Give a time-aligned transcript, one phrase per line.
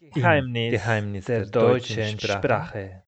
[0.00, 2.38] Geheimnis, Geheimnis der, der deutschen Sprache.
[2.38, 3.02] Sprache.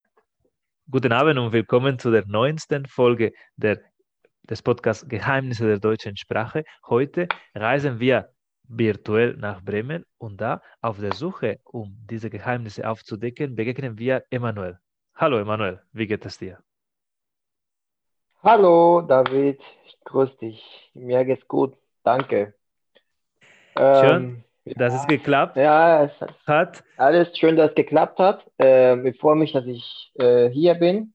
[0.90, 3.80] Guten Abend und willkommen zu der neunsten Folge der,
[4.42, 6.64] des Podcasts Geheimnisse der deutschen Sprache.
[6.88, 8.30] Heute reisen wir
[8.64, 14.76] virtuell nach Bremen und da auf der Suche, um diese Geheimnisse aufzudecken, begegnen wir Emanuel.
[15.14, 16.58] Hallo Emanuel, wie geht es dir?
[18.42, 20.90] Hallo David, ich grüße dich.
[20.94, 22.54] Mir geht's gut, danke.
[23.76, 24.44] Schön, ähm,
[24.76, 26.12] dass es geklappt ja, es
[26.46, 26.84] hat.
[26.96, 28.44] Alles schön, dass es geklappt hat.
[28.58, 31.14] Ähm, ich freue mich, dass ich äh, hier bin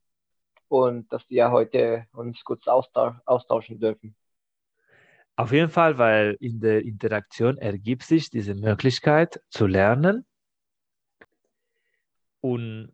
[0.68, 4.16] und dass wir heute uns kurz austausch austauschen dürfen.
[5.38, 10.26] Auf jeden Fall, weil in der Interaktion ergibt sich diese Möglichkeit zu lernen.
[12.40, 12.94] Und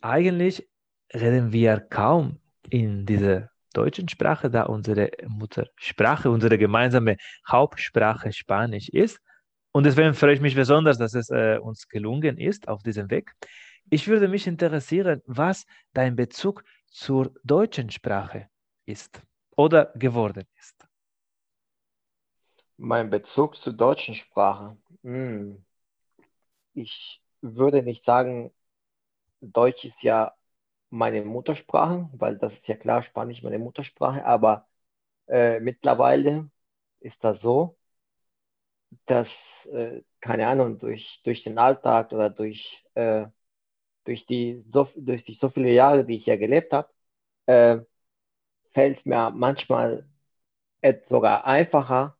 [0.00, 0.68] eigentlich
[1.12, 2.38] reden wir kaum
[2.70, 7.16] in dieser deutschen Sprache, da unsere Muttersprache, unsere gemeinsame
[7.48, 9.18] Hauptsprache Spanisch ist.
[9.72, 13.34] Und deswegen freue ich mich besonders, dass es äh, uns gelungen ist auf diesem Weg.
[13.90, 18.48] Ich würde mich interessieren, was dein Bezug zur deutschen Sprache
[18.84, 19.22] ist
[19.56, 20.86] oder geworden ist.
[22.76, 24.76] Mein Bezug zur deutschen Sprache.
[25.02, 25.64] Hm.
[26.74, 28.52] Ich würde nicht sagen,
[29.40, 30.34] Deutsch ist ja
[30.90, 34.68] meine Muttersprache, weil das ist ja klar, Spanisch meine Muttersprache, aber
[35.28, 36.50] äh, mittlerweile
[37.00, 37.76] ist das so,
[39.06, 39.28] dass
[39.66, 43.26] äh, keine Ahnung, durch, durch den Alltag oder durch, äh,
[44.04, 46.88] durch, die, so, durch die so viele Jahre, die ich ja gelebt habe,
[47.46, 47.78] äh,
[48.72, 50.06] fällt es mir manchmal
[51.08, 52.16] sogar einfacher,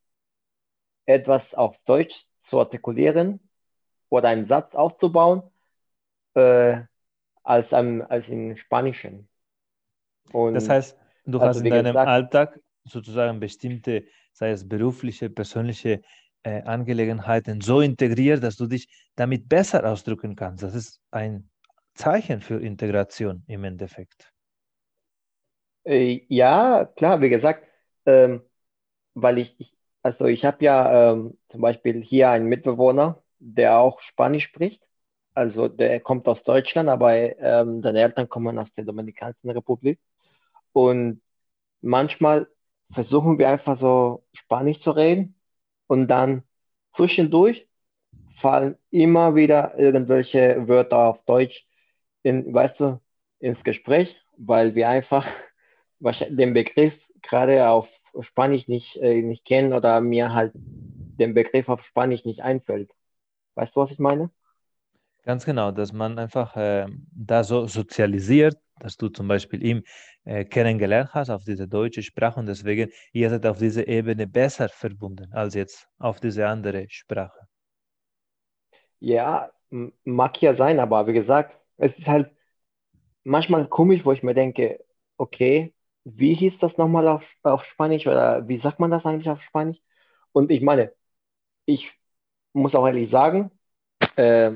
[1.07, 2.15] etwas auf Deutsch
[2.49, 3.41] zu artikulieren
[4.09, 5.43] oder einen Satz aufzubauen,
[6.35, 6.83] äh,
[7.43, 9.29] als, am, als im Spanischen.
[10.33, 15.31] Und das heißt, du also hast in deinem gesagt, Alltag sozusagen bestimmte, sei es berufliche,
[15.31, 16.03] persönliche
[16.45, 20.63] äh, Angelegenheiten so integriert, dass du dich damit besser ausdrücken kannst.
[20.63, 21.49] Das ist ein
[21.95, 24.33] Zeichen für Integration im Endeffekt.
[25.85, 27.67] Äh, ja, klar, wie gesagt,
[28.07, 28.43] ähm,
[29.15, 34.01] weil ich, ich, also ich habe ja ähm, zum Beispiel hier einen Mitbewohner, der auch
[34.01, 34.83] Spanisch spricht.
[35.35, 39.99] Also der kommt aus Deutschland, aber ähm, seine Eltern kommen aus der Dominikanischen Republik.
[40.73, 41.23] Und
[41.81, 42.49] manchmal
[42.93, 45.35] versuchen wir einfach so Spanisch zu reden
[45.93, 46.43] und dann
[46.97, 47.69] zwischendurch
[48.41, 51.67] fallen immer wieder irgendwelche Wörter auf Deutsch
[52.23, 53.01] in, weißt du,
[53.41, 55.27] ins Gespräch, weil wir einfach
[56.31, 57.87] den Begriff gerade auf
[58.23, 62.91] Spanisch nicht, äh, nicht kennen oder mir halt den Begriff auf Spanisch nicht einfällt.
[63.55, 64.31] Weißt du, was ich meine?
[65.25, 69.83] Ganz genau, dass man einfach äh, da so sozialisiert, dass du zum Beispiel ihn
[70.25, 74.69] äh, kennengelernt hast auf diese deutsche Sprache und deswegen ihr seid auf dieser Ebene besser
[74.69, 77.39] verbunden als jetzt auf diese andere Sprache.
[79.01, 79.51] Ja,
[80.05, 82.31] mag ja sein, aber wie gesagt, es ist halt
[83.25, 84.85] manchmal komisch, wo ich mir denke,
[85.17, 89.41] okay, wie hieß das nochmal auf, auf Spanisch oder wie sagt man das eigentlich auf
[89.43, 89.79] Spanisch?
[90.33, 90.93] Und ich meine,
[91.67, 91.91] ich
[92.53, 93.51] muss auch ehrlich sagen,
[94.17, 94.53] äh,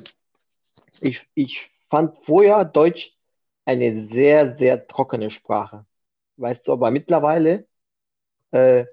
[1.01, 3.16] ich, ich fand vorher Deutsch
[3.67, 5.87] eine sehr, sehr trockene Sprache.
[6.39, 7.67] Weißt du, aber mittlerweile
[8.53, 8.87] äh,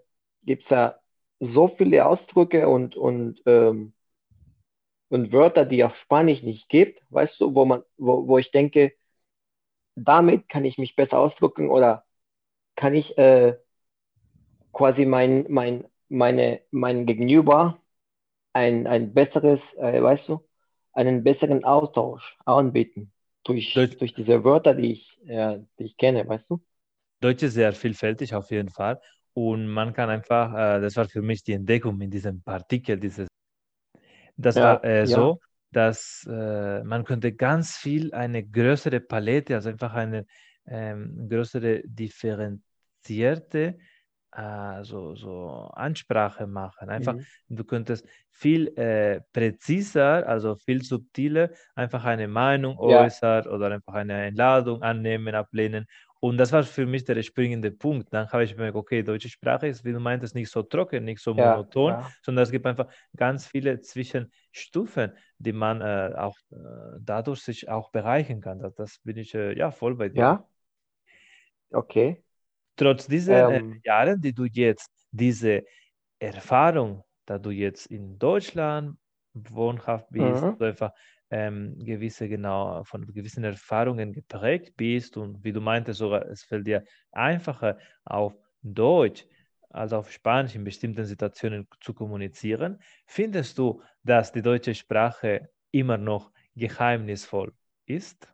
[0.43, 0.99] gibt es ja
[1.39, 3.93] so viele Ausdrücke und, und, ähm,
[5.09, 8.93] und Wörter, die auf Spanisch nicht gibt, weißt du, wo man, wo, wo ich denke,
[9.95, 12.05] damit kann ich mich besser ausdrücken oder
[12.75, 13.57] kann ich äh,
[14.73, 17.79] quasi mein, mein, meine, mein Gegenüber
[18.53, 20.41] ein, ein besseres, äh, weißt du,
[20.93, 23.12] einen besseren Austausch anbieten
[23.43, 26.61] durch, Deutsch, durch diese Wörter, die ich, ja, die ich kenne, weißt du?
[27.19, 28.99] Deutsch ist sehr vielfältig auf jeden Fall.
[29.33, 33.27] Und man kann einfach, äh, das war für mich die Entdeckung in diesem Partikel, dieses,
[34.37, 35.39] das ja, war äh, so,
[35.71, 40.25] dass äh, man könnte ganz viel, eine größere Palette, also einfach eine
[40.67, 43.77] ähm, größere differenzierte
[44.35, 46.89] äh, so, so Ansprache machen.
[46.89, 47.25] Einfach, mhm.
[47.49, 53.01] du könntest viel äh, präziser, also viel subtiler, einfach eine Meinung ja.
[53.01, 55.85] äußern oder einfach eine Einladung annehmen, ablehnen.
[56.19, 58.13] Und das war für mich der springende Punkt.
[58.13, 61.19] Dann habe ich gemerkt, okay, deutsche Sprache ist, wie du meintest, nicht so trocken, nicht
[61.21, 62.09] so monoton, ja.
[62.21, 66.55] sondern es gibt einfach ganz viele Zwischenstufen, die man äh, auch äh,
[67.01, 68.59] dadurch sich auch bereichern kann.
[68.59, 70.19] Das, das bin ich äh, ja voll bei dir.
[70.19, 70.47] Ja.
[71.71, 72.23] Okay.
[72.75, 75.63] Trotz dieser äh, ähm, Jahre, die du jetzt, diese
[76.19, 78.97] Erfahrung, da du jetzt in Deutschland
[79.33, 80.57] wohnhaft bist, mhm.
[80.57, 80.91] du einfach
[81.29, 86.67] ähm, gewisse, genau, von gewissen Erfahrungen geprägt bist und wie du meintest, sogar es fällt
[86.67, 89.25] dir einfacher auf Deutsch
[89.69, 92.79] als auf Spanisch in bestimmten Situationen zu kommunizieren.
[93.07, 97.51] Findest du, dass die deutsche Sprache immer noch geheimnisvoll
[97.87, 98.31] ist?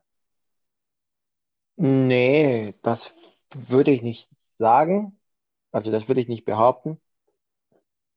[1.78, 3.00] Nee, das
[3.54, 5.20] würde ich nicht sagen.
[5.72, 7.00] Also das würde ich nicht behaupten,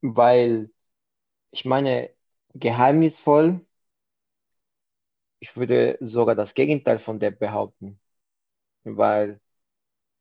[0.02, 0.70] weil
[1.52, 2.11] ich meine,
[2.55, 3.67] geheimnisvoll,
[5.40, 8.00] ich würde sogar das Gegenteil von der behaupten,
[8.84, 9.40] weil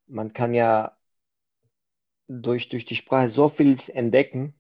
[0.08, 0.98] man kann ja
[2.28, 4.56] durch, durch die Sprache so viel entdecken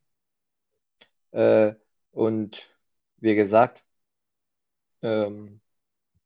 [1.32, 1.74] äh,
[2.12, 2.58] und
[3.18, 3.82] wie gesagt,
[5.02, 5.62] ähm,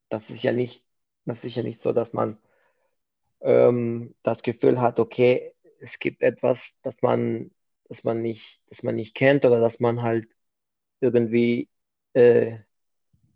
[0.10, 0.84] das ist ja nicht,
[1.26, 2.38] das ist ja nicht so, dass man
[3.42, 7.52] ähm, das Gefühl hat, okay, es gibt etwas, das man,
[7.90, 10.28] das man nicht, das man nicht kennt oder dass man halt
[11.02, 11.70] irgendwie
[12.14, 12.60] äh,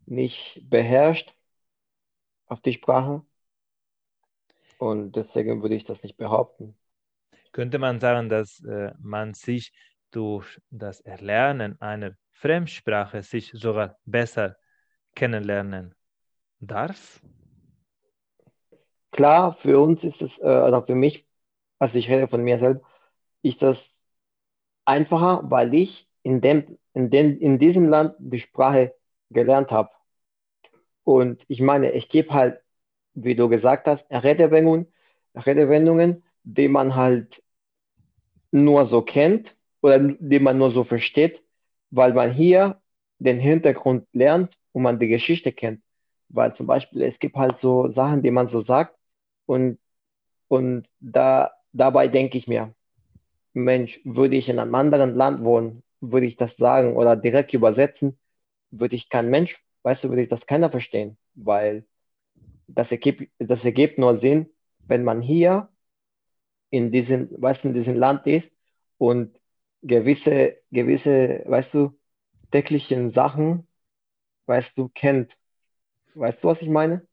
[0.06, 1.34] nicht beherrscht
[2.48, 3.24] auf die Sprache.
[4.80, 6.76] Und deswegen würde ich das nicht behaupten.
[7.52, 9.74] Könnte man sagen, dass äh, man sich
[10.12, 14.56] durch das Erlernen einer Fremdsprache sich sogar besser
[15.16, 15.94] kennenlernen
[16.60, 17.22] darf?
[19.20, 21.26] Klar, für uns ist es, äh, oder für mich,
[21.78, 22.86] also ich rede von mir selbst,
[23.42, 23.78] ist das
[24.86, 28.96] einfacher, weil ich in, dem, in, dem, in diesem Land die Sprache
[29.30, 29.90] gelernt habe.
[31.04, 32.62] Und ich meine, ich gebe halt,
[33.14, 34.88] wie du gesagt hast, Redewendungen,
[35.36, 37.44] Redewendungen, die man halt
[38.52, 41.44] nur so kennt oder die man nur so versteht,
[41.92, 42.82] weil man hier
[43.18, 45.82] den Hintergrund lernt und man die Geschichte kennt.
[46.30, 48.96] Weil zum Beispiel es gibt halt so Sachen, die man so sagt
[49.50, 49.80] und,
[50.48, 52.76] und da, dabei denke ich mir,
[53.54, 58.20] Mensch, würde ich in einem anderen Land wohnen, würde ich das sagen oder direkt übersetzen,
[58.70, 61.84] würde ich kein Mensch, weißt du, würde ich das keiner verstehen, weil
[62.68, 64.52] das ergibt, das ergibt nur Sinn,
[64.88, 65.70] wenn man hier
[66.70, 68.48] in diesem, weißt du, in diesem Land ist
[69.00, 69.36] und
[69.82, 71.98] gewisse, gewisse, weißt du,
[72.52, 73.68] täglichen Sachen,
[74.46, 75.32] weißt du, kennt.
[76.14, 77.09] Weißt du, was ich meine?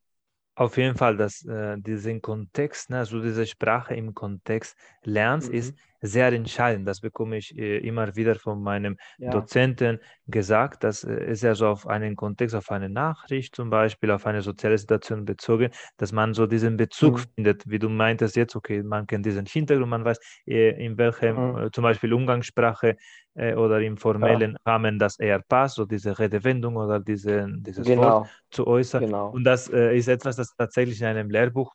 [0.57, 5.59] Auf jeden Fall, dass äh, diesen Kontext, ne, also diese Sprache im Kontext lernst, mhm.
[5.59, 6.87] ist sehr entscheidend.
[6.87, 9.31] Das bekomme ich äh, immer wieder von meinem ja.
[9.31, 10.85] Dozenten gesagt.
[10.85, 14.43] Das äh, ist ja so auf einen Kontext, auf eine Nachricht zum Beispiel, auf eine
[14.43, 17.25] soziale Situation bezogen, dass man so diesen Bezug mhm.
[17.35, 21.37] findet, wie du meintest jetzt, okay, man kennt diesen Hintergrund, man weiß, äh, in welchem
[21.37, 21.59] mhm.
[21.59, 22.97] Äh, zum Beispiel Umgangssprache
[23.35, 24.73] äh, oder im formellen ja.
[24.73, 28.03] Rahmen das eher passt, so diese Redewendung oder diese, dieses genau.
[28.03, 29.05] Wort zu äußern.
[29.05, 29.31] Genau.
[29.31, 31.75] Und das äh, ist etwas, das tatsächlich in einem Lehrbuch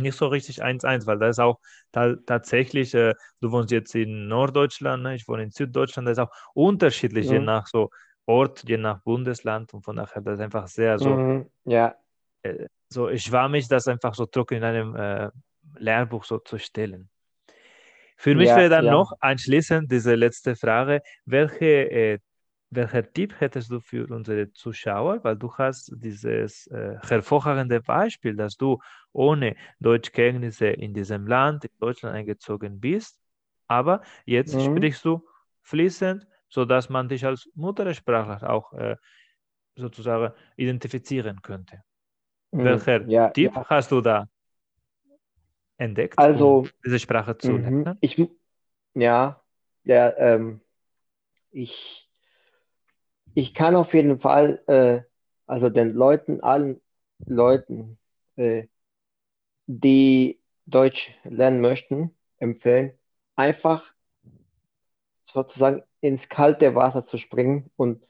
[0.00, 1.58] nicht so richtig 1-1, weil da ist auch
[1.92, 5.14] ta tatsächlich, äh, du wohnst jetzt in Norddeutschland, ne?
[5.14, 7.32] ich wohne in Süddeutschland, da ist auch unterschiedlich, mhm.
[7.32, 7.90] je nach so
[8.26, 11.50] Ort, je nach Bundesland und von daher das ist einfach sehr so, mhm.
[11.64, 11.94] ja.
[12.42, 15.30] Äh, so schwammig, das einfach so trocken in einem äh,
[15.78, 17.10] Lehrbuch so zu stellen.
[18.16, 18.92] Für mich ja, wäre dann ja.
[18.92, 22.18] noch anschließend diese letzte Frage, welche, äh,
[22.70, 25.22] welcher Tipp hättest du für unsere Zuschauer?
[25.24, 28.78] Weil du hast dieses äh, hervorragende Beispiel, dass du
[29.12, 33.20] ohne Deutschkenntnisse in diesem Land, in Deutschland eingezogen bist,
[33.66, 34.76] aber jetzt mhm.
[34.76, 35.26] sprichst du
[35.62, 38.96] fließend, sodass man dich als Muttersprachler auch äh,
[39.76, 41.82] sozusagen identifizieren könnte.
[42.50, 42.64] Mhm.
[42.64, 44.26] Welcher ja, Tipp hast du da?
[45.78, 47.62] entdeckt, also, um diese Sprache zu mhm.
[47.62, 47.98] lernen?
[48.00, 48.20] Ich,
[48.94, 49.40] ja,
[49.84, 50.60] ja ähm,
[51.50, 52.07] ich,
[53.38, 55.00] ich kann auf jeden Fall, äh,
[55.46, 56.80] also den Leuten, allen
[57.24, 57.96] Leuten,
[58.34, 58.66] äh,
[59.68, 62.98] die Deutsch lernen möchten, empfehlen,
[63.36, 63.84] einfach
[65.32, 68.02] sozusagen ins kalte Wasser zu springen und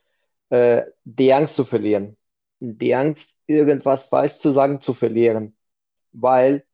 [0.49, 2.16] äh, die Angst zu verlieren.
[2.61, 5.54] Die Angst, irgendwas falsch zu sagen, zu verlieren.
[6.12, 6.64] Weil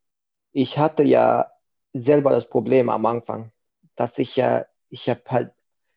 [0.52, 1.50] ich hatte ja
[1.92, 3.50] selber das Problem am Anfang,
[3.96, 5.52] dass ich ja, ich habe halt,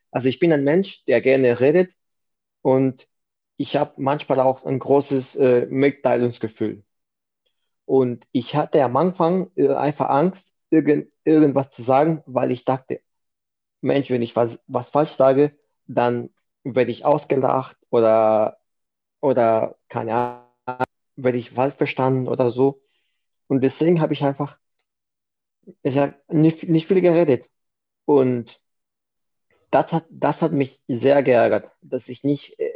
[0.09, 1.91] also ich bin ein Mensch, der gerne redet
[2.61, 3.07] und
[3.57, 6.83] ich habe manchmal auch ein großes äh, Mitteilungsgefühl.
[7.85, 13.01] Und ich hatte am Anfang äh, einfach Angst, irgend, irgendwas zu sagen, weil ich dachte,
[13.81, 16.29] Mensch, wenn ich was, was falsch sage, dann
[16.63, 18.57] werde ich ausgelacht oder,
[19.21, 20.13] oder keine
[20.65, 20.85] Ahnung,
[21.15, 22.81] werde ich falsch verstanden oder so.
[23.47, 24.57] Und deswegen habe ich einfach
[25.83, 27.45] ich hab nicht, nicht viel geredet.
[28.05, 28.59] Und
[29.71, 32.71] das hat, das hat mich sehr geärgert, dass ich nicht äh,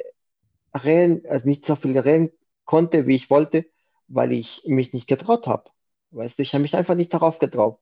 [0.78, 2.32] reden, also nicht so viel reden
[2.66, 3.66] konnte, wie ich wollte,
[4.08, 5.70] weil ich mich nicht getraut habe.
[6.12, 7.80] Weißt du, ich habe mich einfach nicht darauf getraut.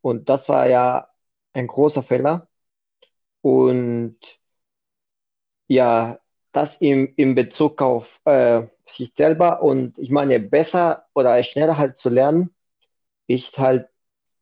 [0.00, 1.08] Und das war ja
[1.52, 2.48] ein großer Fehler.
[3.42, 4.18] Und
[5.68, 6.18] ja,
[6.52, 8.62] das im, im Bezug auf äh,
[8.96, 12.54] sich selber und ich meine, besser oder schneller halt zu lernen,
[13.26, 13.88] ist halt,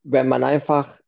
[0.05, 0.99] wenn man einfach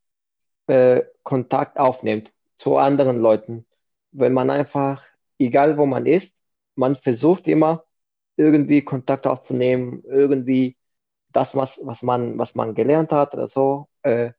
[0.68, 3.66] äh, Kontakt aufnimmt zu anderen Leuten.
[4.12, 5.02] Wenn man einfach,
[5.38, 6.28] egal wo man ist,
[6.74, 7.84] man versucht immer
[8.36, 10.76] irgendwie Kontakt aufzunehmen, irgendwie
[11.32, 14.32] das, was, was, man, was man gelernt hat oder so, äh,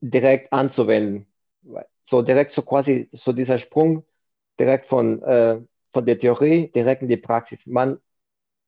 [0.00, 1.26] direkt anzuwenden.
[2.10, 4.04] So direkt so quasi so dieser Sprung
[4.58, 5.60] direkt von, äh,
[5.92, 7.58] von der Theorie direkt in die Praxis.
[7.66, 7.98] Man,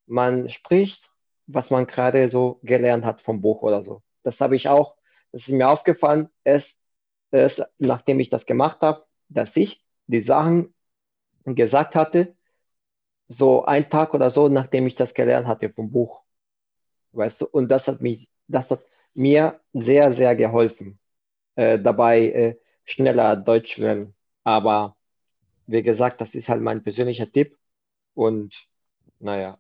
[0.07, 1.03] man spricht,
[1.47, 4.03] was man gerade so gelernt hat vom Buch oder so.
[4.23, 4.95] Das habe ich auch,
[5.33, 6.69] das ist mir aufgefallen, erst,
[7.31, 10.75] erst nachdem ich das gemacht habe, dass ich die Sachen
[11.45, 12.35] gesagt hatte,
[13.29, 16.23] so ein Tag oder so, nachdem ich das gelernt hatte vom Buch.
[17.13, 18.81] Weißt du, und das hat mich, das hat
[19.15, 20.99] mir sehr, sehr geholfen,
[21.55, 24.15] äh, dabei äh, schneller Deutsch werden.
[24.45, 24.97] Aber
[25.67, 27.57] wie gesagt, das ist halt mein persönlicher Tipp
[28.15, 28.55] und
[29.19, 29.59] naja.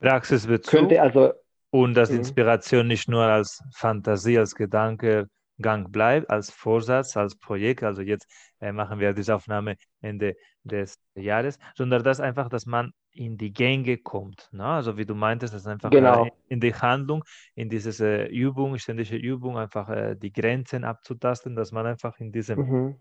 [0.00, 1.32] Praxisbezug könnte also
[1.70, 2.18] und dass mhm.
[2.18, 5.28] Inspiration nicht nur als Fantasie, als Gedanke
[5.60, 7.82] Gang bleibt, als Vorsatz, als Projekt.
[7.82, 8.26] Also jetzt
[8.60, 13.52] äh, machen wir diese Aufnahme Ende des Jahres, sondern dass einfach, dass man in die
[13.52, 14.48] Gänge kommt.
[14.52, 14.64] Ne?
[14.64, 16.28] Also wie du meintest, dass einfach genau.
[16.48, 21.70] in die Handlung, in diese äh, Übung, ständige Übung, einfach äh, die Grenzen abzutasten, dass
[21.70, 22.96] man einfach in diese mhm.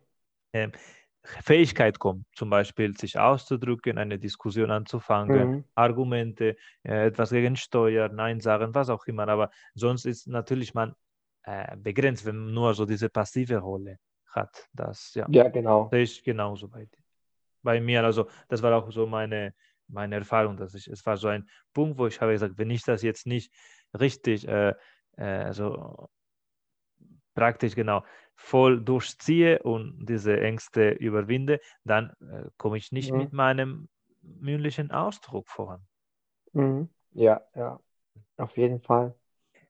[0.56, 0.72] Ähm,
[1.24, 5.64] Fähigkeit kommt, zum Beispiel sich auszudrücken, eine Diskussion anzufangen, mhm.
[5.74, 9.28] Argumente, äh, etwas gegen Steuer, Nein sagen, was auch immer.
[9.30, 10.94] Aber sonst ist natürlich man
[11.44, 14.68] äh, begrenzt, wenn man nur so diese passive Rolle hat.
[14.74, 15.90] Das ja, ja genau.
[15.92, 16.88] Das ist genauso bei,
[17.62, 18.04] bei mir.
[18.04, 19.54] Also das war auch so meine,
[19.88, 22.84] meine Erfahrung, dass ich, es war so ein Punkt, wo ich habe gesagt, wenn ich
[22.84, 23.52] das jetzt nicht
[24.00, 24.74] richtig, äh,
[25.18, 26.10] äh, so
[27.36, 28.04] praktisch genau
[28.36, 33.18] voll durchziehe und diese Ängste überwinde, dann äh, komme ich nicht mhm.
[33.18, 33.90] mit meinem
[34.22, 35.82] mündlichen Ausdruck voran.
[36.54, 36.90] Mhm.
[37.12, 37.80] Ja, ja,
[38.38, 39.16] auf jeden Fall.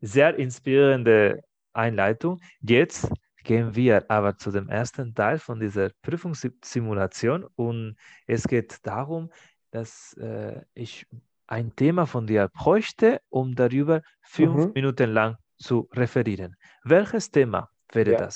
[0.02, 2.40] Sehr inspirierende Einleitung.
[2.62, 3.12] Jetzt
[3.44, 9.30] gehen wir aber zu dem ersten Teil von dieser Prüfungssimulation und es geht darum,
[9.72, 11.06] dass äh, ich
[11.48, 14.72] ein Thema von dir bräuchte, um darüber fünf mhm.
[14.74, 16.56] Minuten lang zu referieren.
[16.84, 18.18] Welches Thema wäre ja.
[18.18, 18.36] das?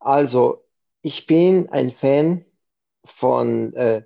[0.00, 0.64] Also,
[1.02, 2.44] ich bin ein Fan
[3.18, 4.02] von, äh,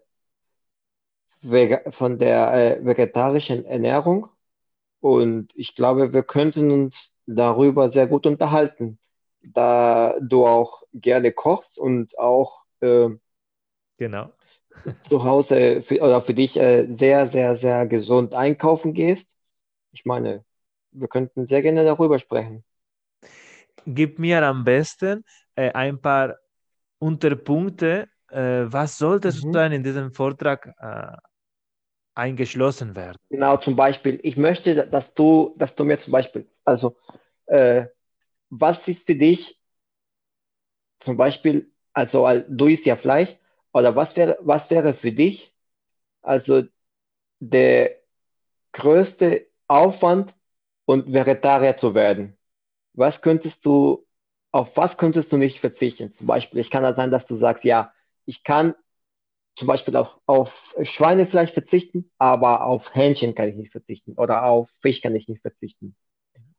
[1.93, 4.28] von der äh, vegetarischen Ernährung
[5.00, 6.95] und ich glaube, wir könnten uns
[7.26, 8.99] darüber sehr gut unterhalten,
[9.43, 13.09] da du auch gerne kochst und auch äh,
[13.99, 14.33] genau.
[15.09, 19.25] zu Hause für, oder für dich äh, sehr, sehr, sehr gesund einkaufen gehst.
[19.93, 20.45] Ich meine,
[20.93, 22.64] wir könnten sehr gerne darüber sprechen.
[23.87, 25.25] Gib mir am besten
[25.55, 26.37] äh, ein paar
[26.99, 28.09] Unterpunkte.
[28.31, 29.33] Äh, was sollte mhm.
[29.33, 31.17] sozusagen in diesem Vortrag äh,
[32.18, 33.16] eingeschlossen werden?
[33.30, 36.96] Genau, zum Beispiel, ich möchte, dass du, dass du mir zum Beispiel, also,
[37.46, 37.87] äh,
[38.50, 39.58] was ist für dich
[41.04, 43.30] zum Beispiel, also du isst ja Fleisch,
[43.72, 45.52] oder was wäre, was wäre für dich,
[46.22, 46.64] also
[47.40, 47.96] der
[48.72, 50.34] größte Aufwand,
[50.88, 52.38] und Vegetarier zu werden?
[52.94, 54.06] Was könntest du,
[54.52, 56.14] auf was könntest du nicht verzichten?
[56.16, 57.92] Zum Beispiel, ich kann da sein, dass du sagst, ja,
[58.25, 58.75] ich kann
[59.59, 60.50] zum Beispiel auch auf
[60.83, 65.43] Schweinefleisch verzichten, aber auf Hähnchen kann ich nicht verzichten oder auf Fisch kann ich nicht
[65.43, 65.97] verzichten.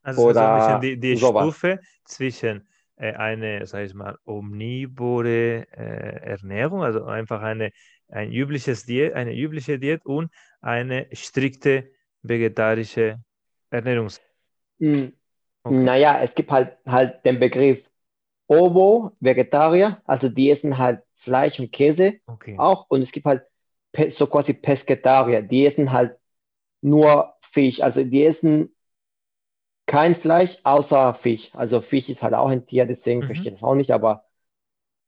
[0.02, 5.66] Also oder so ein bisschen die, die Stufe zwischen äh, eine, sag ich mal, omnivore
[5.72, 7.70] äh, Ernährung, also einfach eine,
[8.08, 10.30] ein übliches Diät, eine übliche Diät und
[10.60, 11.90] eine strikte
[12.22, 13.18] vegetarische
[13.70, 14.20] Ernährungs.
[14.78, 15.12] Hm.
[15.62, 15.74] Okay.
[15.74, 17.78] Naja, es gibt halt, halt den Begriff
[18.46, 22.56] Ovo, Vegetarier, also die essen halt Fleisch und Käse okay.
[22.58, 22.86] auch.
[22.88, 23.42] Und es gibt halt
[24.18, 26.16] so quasi Pesketarier, die essen halt
[26.80, 27.80] nur Fisch.
[27.80, 28.74] Also die essen
[29.86, 31.50] kein Fleisch außer Fisch.
[31.52, 33.26] Also Fisch ist halt auch ein Tier, deswegen mhm.
[33.26, 34.24] verstehe ich das auch nicht, aber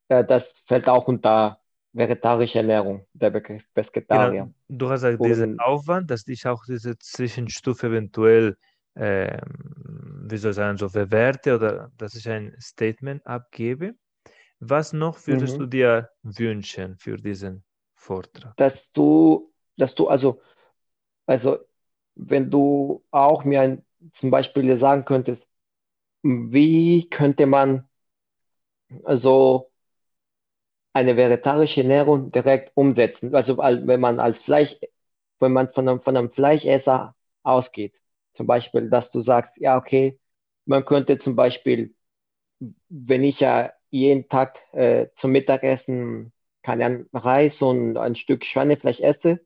[0.09, 1.61] äh, das fällt auch unter
[1.93, 4.45] vegetarische Ernährung, der Begriff Pesketarier.
[4.45, 4.55] Genau.
[4.69, 8.57] Du hast halt diesen Aufwand, dass ich auch diese Zwischenstufe eventuell,
[8.95, 13.95] äh, wie soll ich sagen, so bewerte oder dass ich ein Statement abgebe.
[14.65, 15.63] Was noch würdest mhm.
[15.63, 17.65] du dir wünschen für diesen
[17.97, 18.57] Vortrag?
[18.57, 20.41] Dass du, dass du also,
[21.27, 21.59] also
[22.15, 23.85] wenn du auch mir ein,
[24.21, 25.43] zum Beispiel sagen könntest,
[26.23, 27.89] wie könnte man
[29.03, 29.73] also
[30.93, 33.35] eine vegetarische Ernährung direkt umsetzen.
[33.35, 34.71] Also wenn man als Fleisch,
[35.41, 37.95] wenn man von einem, von einem Fleischesser ausgeht,
[38.35, 40.21] zum Beispiel, dass du sagst, ja, okay,
[40.67, 41.97] man könnte zum Beispiel,
[42.89, 46.33] wenn ich ja jeden Tag äh, zum Mittagessen
[46.63, 49.41] keinen Reis und ein Stück Schweinefleisch esse,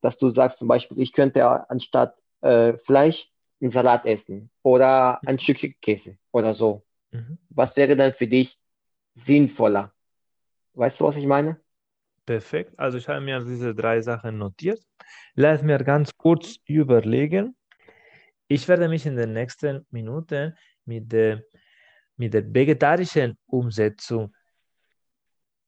[0.00, 3.28] dass du sagst zum Beispiel, ich könnte anstatt äh, Fleisch
[3.60, 6.82] einen Salat essen oder ein Stück Käse oder so.
[7.12, 7.38] Mhm.
[7.50, 8.58] Was wäre dann für dich
[9.26, 9.92] sinnvoller?
[10.74, 11.60] Weißt du, was ich meine?
[12.24, 12.72] Perfekt.
[12.78, 14.80] Also ich habe mir diese drei Sachen notiert.
[15.34, 17.56] Lass mir ganz kurz überlegen.
[18.48, 21.42] Ich werde mich in den nächsten Minuten mit der,
[22.22, 24.32] mit der vegetarischen Umsetzung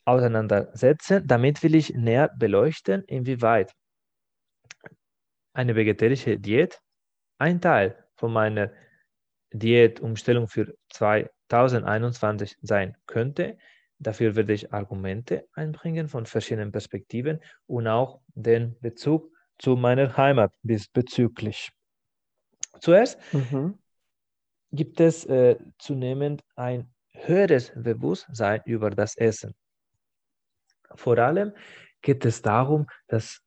[0.04, 1.26] auseinandersetzen.
[1.26, 3.72] Damit will ich näher beleuchten, inwieweit
[5.52, 6.80] eine vegetarische Diät
[7.38, 8.70] ein Teil von meiner
[9.52, 13.58] Diätumstellung für 2021 sein könnte.
[13.98, 20.52] Dafür werde ich Argumente einbringen von verschiedenen Perspektiven und auch den Bezug zu meiner Heimat
[20.62, 21.70] bezüglich.
[22.80, 23.78] Zuerst mhm.
[24.74, 29.54] Gibt es äh, zunehmend ein höheres Bewusstsein über das Essen.
[30.94, 31.52] Vor allem
[32.02, 33.40] geht es darum, dass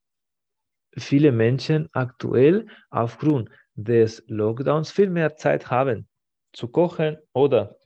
[0.98, 6.08] viele Menschen aktuell aufgrund des Lockdowns viel mehr Zeit haben
[6.54, 7.78] zu kochen oder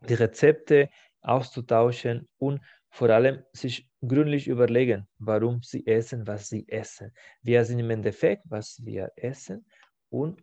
[0.00, 0.88] die Rezepte
[1.22, 2.60] auszutauschen und
[2.90, 7.12] vor allem sich gründlich überlegen, warum sie essen, was sie essen.
[7.42, 9.66] Wir sind im Endeffekt, was wir essen
[10.08, 10.42] und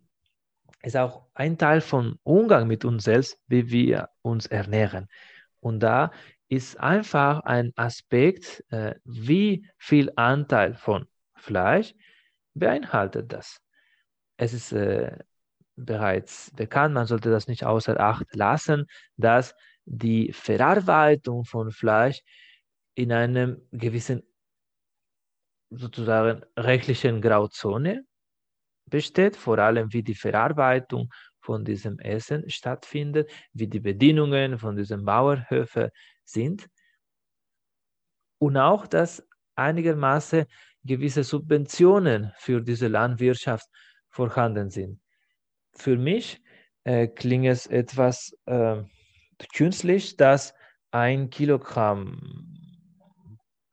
[0.85, 5.07] ist auch ein Teil von Umgang mit uns selbst, wie wir uns ernähren.
[5.59, 6.11] Und da
[6.47, 11.95] ist einfach ein Aspekt, äh, wie viel Anteil von Fleisch
[12.53, 13.59] beinhaltet das.
[14.37, 15.17] Es ist äh,
[15.75, 18.85] bereits bekannt, man sollte das nicht außer Acht lassen,
[19.17, 22.21] dass die Verarbeitung von Fleisch
[22.95, 24.23] in einem gewissen
[25.69, 28.05] sozusagen rechtlichen Grauzone
[28.85, 35.05] besteht, vor allem wie die Verarbeitung von diesem Essen stattfindet, wie die Bedingungen von diesen
[35.05, 35.89] Bauernhöfen
[36.23, 36.67] sind
[38.39, 40.45] und auch, dass einigermaßen
[40.83, 43.67] gewisse Subventionen für diese Landwirtschaft
[44.09, 44.99] vorhanden sind.
[45.73, 46.41] Für mich
[46.83, 48.83] äh, klingt es etwas äh,
[49.53, 50.53] künstlich, dass
[50.91, 52.55] ein Kilogramm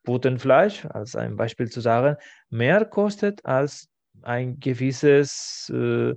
[0.04, 2.16] Putenfleisch, als ein Beispiel zu sagen,
[2.50, 3.91] mehr kostet als
[4.24, 6.14] ein gewisses äh,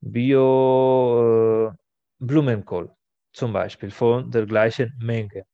[0.00, 2.90] Bio-Blumenkohl, äh,
[3.32, 5.44] zum Beispiel von der gleichen Menge.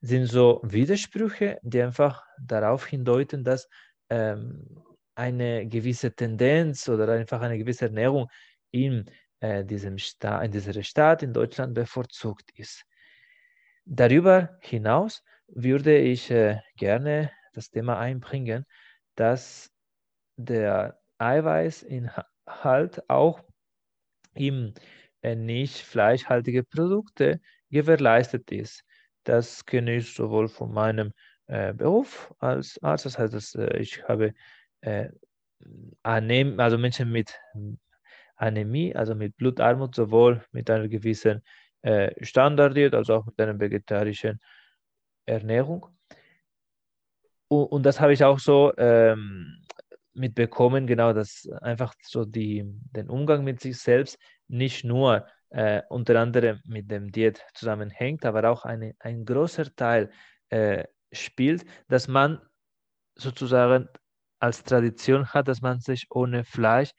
[0.00, 3.68] Sind so Widersprüche, die einfach darauf hindeuten, dass
[4.08, 4.66] ähm,
[5.14, 8.28] eine gewisse Tendenz oder einfach eine gewisse Ernährung
[8.70, 9.10] in,
[9.40, 12.84] äh, diesem Sta in dieser Stadt in Deutschland bevorzugt ist.
[13.84, 18.64] Darüber hinaus würde ich äh, gerne das Thema einbringen,
[19.16, 19.70] dass
[20.36, 23.42] der Eiweißinhalt auch
[24.34, 24.74] im
[25.22, 28.84] äh, nicht fleischhaltige Produkte gewährleistet ist.
[29.24, 31.12] Das kenne ich sowohl von meinem
[31.46, 34.34] äh, Beruf als Arzt, das heißt, dass, äh, ich habe
[34.80, 35.08] äh,
[36.02, 37.38] Anem also Menschen mit
[38.36, 41.42] Anämie, also mit Blutarmut, sowohl mit einer gewissen
[41.82, 44.40] äh, Standarddiät, als auch mit einer vegetarischen
[45.26, 45.86] Ernährung.
[47.48, 49.59] Und, und das habe ich auch so ähm,
[50.14, 54.18] mitbekommen, genau, dass einfach so die, den Umgang mit sich selbst
[54.48, 60.10] nicht nur äh, unter anderem mit dem Diät zusammenhängt, aber auch eine, ein großer Teil
[60.48, 62.40] äh, spielt, dass man
[63.16, 63.88] sozusagen
[64.38, 66.92] als Tradition hat, dass man sich ohne Fleisch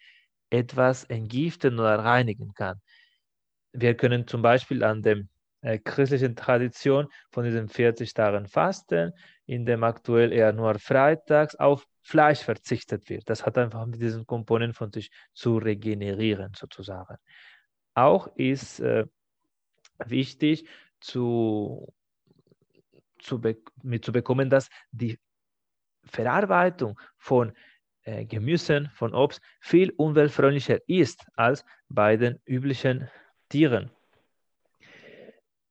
[0.50, 2.82] etwas entgiften oder reinigen kann.
[3.74, 5.24] Wir können zum Beispiel an der
[5.62, 9.14] äh, christlichen Tradition von diesen 40 Tagen Fasten,
[9.52, 13.30] in dem aktuell eher nur freitags auf Fleisch verzichtet wird.
[13.30, 17.18] Das hat einfach mit diesen Komponenten von sich zu regenerieren, sozusagen.
[17.94, 19.06] Auch ist äh,
[20.06, 20.66] wichtig
[21.02, 21.94] zu,
[23.20, 25.20] zu, be mit zu bekommen, dass die
[26.06, 27.52] Verarbeitung von
[28.04, 33.10] äh, Gemüsen, von Obst viel umweltfreundlicher ist als bei den üblichen
[33.50, 33.92] Tieren.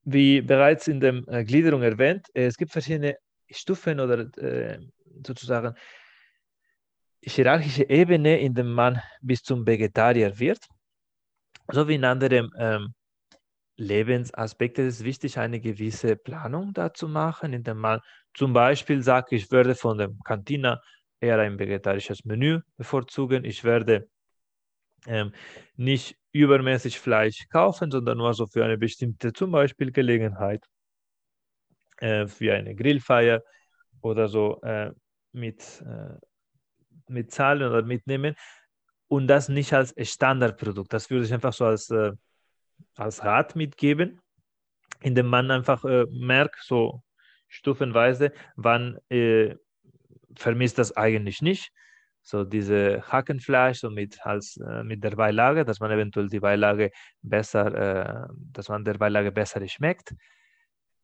[0.04, 3.16] Wie bereits in der äh, Gliederung erwähnt, es gibt verschiedene
[3.50, 4.78] Stufen oder äh,
[5.26, 5.74] sozusagen
[7.22, 10.66] hierarchische Ebene, in der man bis zum Vegetarier wird.
[11.68, 12.94] So wie in anderen ähm,
[13.76, 18.00] Lebensaspekten ist es wichtig, eine gewisse Planung dazu machen, indem man
[18.34, 20.80] zum Beispiel sagt, ich werde von der Kantine
[21.20, 23.44] eher ein vegetarisches Menü bevorzugen.
[23.44, 24.08] Ich werde
[25.06, 25.32] ähm,
[25.76, 30.64] nicht übermäßig Fleisch kaufen, sondern nur so für eine bestimmte zum Beispiel Gelegenheit,
[32.00, 33.42] äh, für eine Grillfeier
[34.02, 34.90] oder so äh,
[35.32, 36.16] mit äh,
[37.10, 38.34] mit Zahlen oder mitnehmen
[39.08, 40.92] und das nicht als Standardprodukt.
[40.92, 42.12] Das würde ich einfach so als, äh,
[42.96, 44.20] als Rat mitgeben,
[45.00, 47.02] indem man einfach äh, merkt, so
[47.48, 49.56] stufenweise, wann äh,
[50.36, 51.72] vermisst das eigentlich nicht.
[52.22, 56.90] So diese Hackenfleisch so mit, als, äh, mit der Beilage, dass man eventuell die Beilage
[57.22, 60.14] besser, äh, dass man der Beilage besser schmeckt.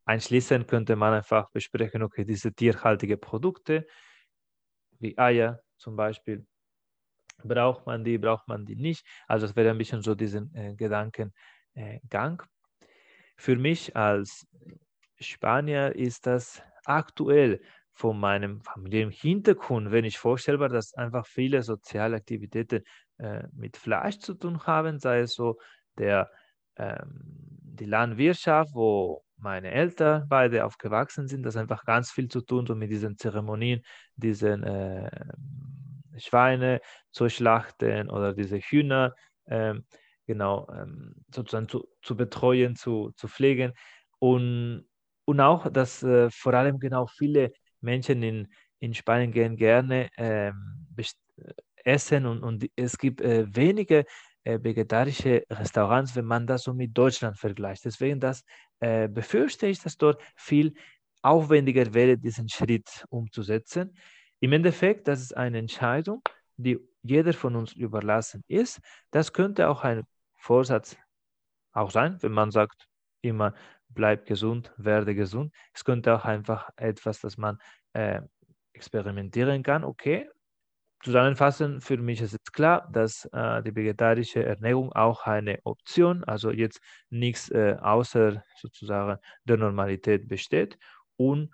[0.07, 3.87] Einschließend könnte man einfach besprechen, okay, diese tierhaltige Produkte,
[4.99, 6.47] wie Eier zum Beispiel,
[7.45, 9.07] braucht man die, braucht man die nicht.
[9.29, 11.33] Also es wäre ein bisschen so diesen äh, Gedankengang.
[11.75, 11.99] Äh,
[13.37, 14.47] Für mich als
[15.21, 22.17] Spanier ist das aktuell von meinem familiären Hintergrund, wenn ich vorstellbar, dass einfach viele soziale
[22.17, 22.85] Aktivitäten
[23.19, 25.59] äh, mit Fleisch zu tun haben, sei es so
[25.99, 26.31] der,
[26.77, 27.09] ähm,
[27.63, 32.75] die Landwirtschaft, wo meine Eltern beide aufgewachsen sind, das einfach ganz viel zu tun so
[32.75, 33.83] mit diesen Zeremonien,
[34.17, 35.11] diesen äh,
[36.19, 39.15] Schweine zu schlachten oder diese Hühner
[39.47, 39.85] ähm,
[40.27, 43.73] genau ähm, sozusagen zu, zu betreuen, zu, zu pflegen.
[44.19, 44.89] Und,
[45.25, 48.49] und auch, dass äh, vor allem genau viele Menschen in,
[48.81, 50.87] in Spanien gehen gerne ähm,
[51.85, 54.05] essen und, und es gibt äh, wenige äh,
[54.63, 57.85] vegetarische Restaurants, wenn man das so mit Deutschland vergleicht.
[57.85, 58.45] Deswegen das,
[58.81, 60.75] äh, befürchte ich, dass dort viel
[61.23, 63.97] aufwendiger wäre, diesen Schritt umzusetzen.
[64.41, 66.23] Im Endeffekt, das ist eine Entscheidung,
[66.57, 68.81] die jeder von uns überlassen ist.
[69.11, 70.05] Das könnte auch ein
[70.37, 70.97] Vorsatz
[71.73, 72.87] auch sein, wenn man sagt,
[73.23, 73.55] immer
[73.89, 75.53] bleib gesund, werde gesund.
[75.73, 77.59] Es könnte auch einfach etwas, das man
[77.93, 78.21] äh,
[78.73, 79.85] experimentieren kann.
[79.85, 80.29] Okay,
[81.07, 86.51] zusammenfassend, für mich ist es klar, dass äh, die vegetarische Ernährung auch eine Option, also
[86.51, 90.79] jetzt nichts äh, außer sozusagen der Normalität besteht
[91.17, 91.51] und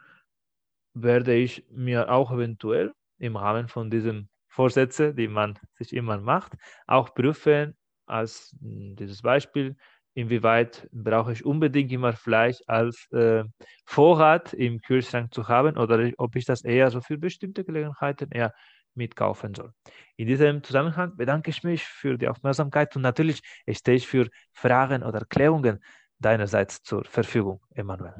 [0.94, 6.54] werde ich mir auch eventuell im Rahmen von diesen Vorsätzen, die man sich immer macht,
[6.86, 9.76] auch prüfen, als hm, dieses Beispiel,
[10.14, 13.44] inwieweit brauche ich unbedingt immer Fleisch als äh,
[13.84, 18.54] Vorrat im Kühlschrank zu haben oder ob ich das eher so für bestimmte Gelegenheiten eher
[18.94, 19.72] mitkaufen soll.
[20.16, 25.02] In diesem Zusammenhang bedanke ich mich für die Aufmerksamkeit und natürlich stehe ich für Fragen
[25.02, 25.82] oder Erklärungen
[26.18, 28.14] deinerseits zur Verfügung, Emanuel.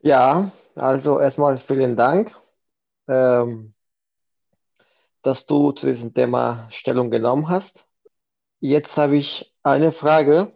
[0.00, 2.34] Ja, also erstmal vielen Dank,
[3.08, 3.74] ähm,
[5.22, 7.72] dass du zu diesem Thema Stellung genommen hast.
[8.60, 10.52] Jetzt habe ich eine Frage.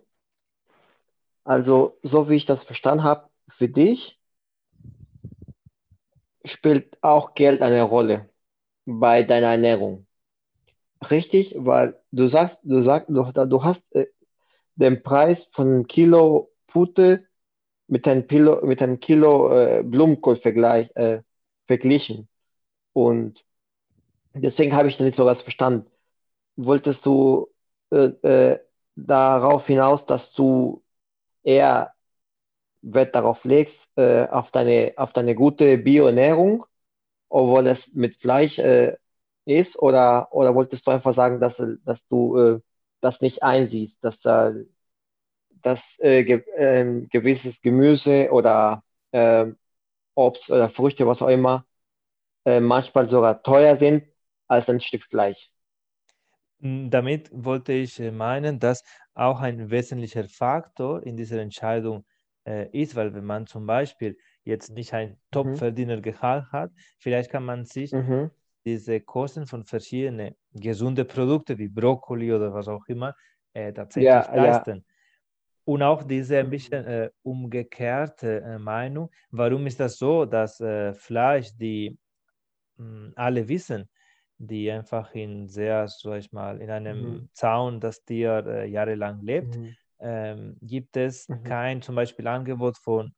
[1.44, 4.19] Also, so wie ich das verstanden habe, für dich
[6.44, 8.28] spielt auch Geld eine Rolle
[8.86, 10.06] bei deiner Ernährung.
[11.10, 14.06] Richtig, weil du sagst, du sagst, du, du hast äh,
[14.76, 17.26] den Preis von einem Kilo Pute
[17.88, 21.22] mit einem Kilo, mit einem Kilo äh, Blumenkohl äh,
[21.66, 22.28] verglichen.
[22.92, 23.42] Und
[24.34, 25.90] deswegen habe ich das nicht so ganz verstanden.
[26.56, 27.48] Wolltest du
[27.90, 28.60] äh, äh,
[28.96, 30.82] darauf hinaus, dass du
[31.42, 31.92] eher
[32.82, 36.64] Wert darauf legst, äh, auf, deine, auf deine gute Bioernährung,
[37.28, 38.96] obwohl es mit Fleisch äh,
[39.46, 42.60] ist, oder, oder wolltest du einfach sagen, dass, dass du
[43.00, 44.52] das nicht einsiehst, dass da
[45.62, 48.82] dass äh, ge äh, gewisses Gemüse oder
[49.12, 49.46] äh,
[50.14, 51.64] Obst oder Früchte, was auch immer,
[52.44, 54.04] äh, manchmal sogar teuer sind
[54.48, 55.50] als ein Stück Fleisch.
[56.60, 58.84] Hm, damit wollte ich äh, meinen, dass
[59.14, 62.04] auch ein wesentlicher Faktor in dieser Entscheidung
[62.46, 65.16] äh, ist, weil wenn man zum Beispiel jetzt nicht ein mhm.
[65.30, 68.30] Top-Verdiener-Gehalt hat, vielleicht kann man sich mhm.
[68.64, 73.14] diese Kosten von verschiedenen gesunden Produkten wie Brokkoli oder was auch immer
[73.52, 74.76] äh, tatsächlich ja, leisten.
[74.76, 74.84] Ja.
[75.64, 80.94] Und auch diese ein bisschen äh, umgekehrte äh, Meinung, warum ist das so, dass äh,
[80.94, 81.96] Fleisch, die
[82.76, 83.88] mh, hm, alle wissen,
[84.38, 87.28] die einfach in sehr, sag ich mal, in einem mhm.
[87.34, 89.76] Zaun das Tier äh, jahrelang lebt, mhm.
[90.00, 91.42] Ähm, gibt es mhm.
[91.44, 93.12] kein zum Beispiel Angebot von,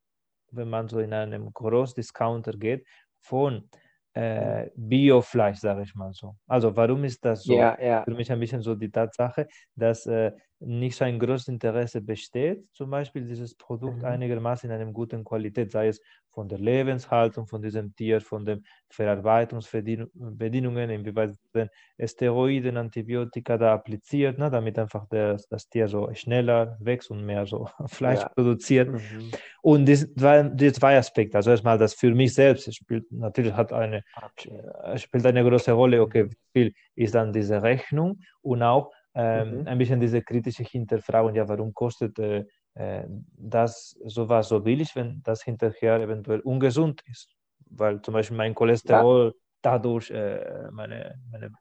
[0.51, 2.87] wenn man so in einem Großdiscounter geht,
[3.21, 3.69] von
[4.15, 6.37] äh, Biofleisch, sage ich mal so.
[6.47, 7.55] Also warum ist das so?
[7.55, 8.05] Ja, ja.
[8.05, 10.33] Für mich ein bisschen so die Tatsache, dass äh,
[10.65, 14.05] nicht so ein großes Interesse besteht, zum Beispiel dieses Produkt mhm.
[14.05, 16.01] einigermaßen in einer guten Qualität, sei es
[16.33, 21.69] von der Lebenshaltung von diesem Tier, von den Verarbeitungsbedingungen, inwieweit den
[22.03, 27.47] Steroiden, Antibiotika da appliziert, ne, damit einfach das, das Tier so schneller wächst und mehr
[27.47, 28.29] so Fleisch ja.
[28.29, 28.91] produziert.
[28.91, 29.31] Mhm.
[29.61, 33.73] Und die zwei, die zwei Aspekte, also erstmal das für mich selbst spielt natürlich hat
[33.73, 34.99] eine, okay.
[34.99, 39.69] spielt eine große Rolle, okay, wie viel ist dann diese Rechnung und auch ähm, mhm.
[39.69, 42.45] ein bisschen diese kritische Hinterfragen, ja, warum kostet äh,
[42.75, 43.05] äh,
[43.37, 47.29] das sowas so billig, wenn das hinterher eventuell ungesund ist?
[47.71, 49.33] Weil zum Beispiel mein Cholesterol ja.
[49.61, 51.53] dadurch, äh, meine, meine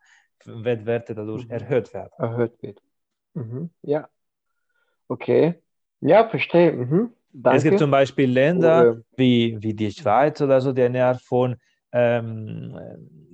[0.45, 1.51] Wettwerte dadurch mhm.
[1.51, 2.11] erhöht werden.
[2.17, 2.81] Erhöht wird.
[3.33, 3.69] Mhm.
[3.81, 4.09] Ja.
[5.07, 5.55] Okay.
[5.99, 6.71] Ja, verstehe.
[6.71, 7.13] Mhm.
[7.43, 11.21] Es gibt zum Beispiel Länder oh, wie, wie die Schweiz oder so, die eine Art
[11.21, 11.55] von
[11.93, 12.77] ähm,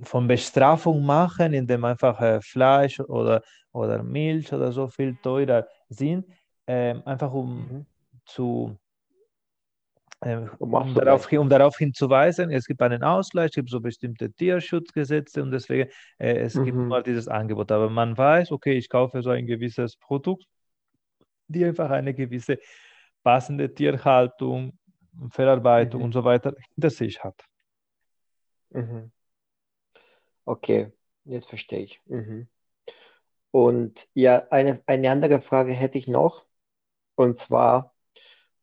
[0.02, 3.42] von Bestrafung machen, indem einfach äh, Fleisch oder,
[3.78, 6.26] oder Milch oder so viel teurer sind,
[6.66, 7.86] äh, einfach um mhm.
[8.24, 8.78] zu
[10.20, 15.40] ähm, um, darauf, um, darauf, hinzuweisen, es gibt einen Ausgleich, es gibt so bestimmte Tierschutzgesetze
[15.40, 15.88] und deswegen
[16.18, 16.64] äh, es mhm.
[16.64, 17.70] gibt mal dieses Angebot.
[17.70, 20.44] Aber man weiß, okay, ich kaufe so ein gewisses Produkt,
[21.46, 22.58] die einfach eine gewisse
[23.22, 24.76] passende Tierhaltung,
[25.30, 26.06] Verarbeitung mhm.
[26.06, 27.40] und so weiter hinter sich hat.
[30.44, 30.90] Okay,
[31.24, 32.00] jetzt verstehe ich.
[32.06, 32.48] Mhm.
[33.66, 36.44] Und ja, eine, eine andere Frage hätte ich noch.
[37.16, 37.94] Und zwar,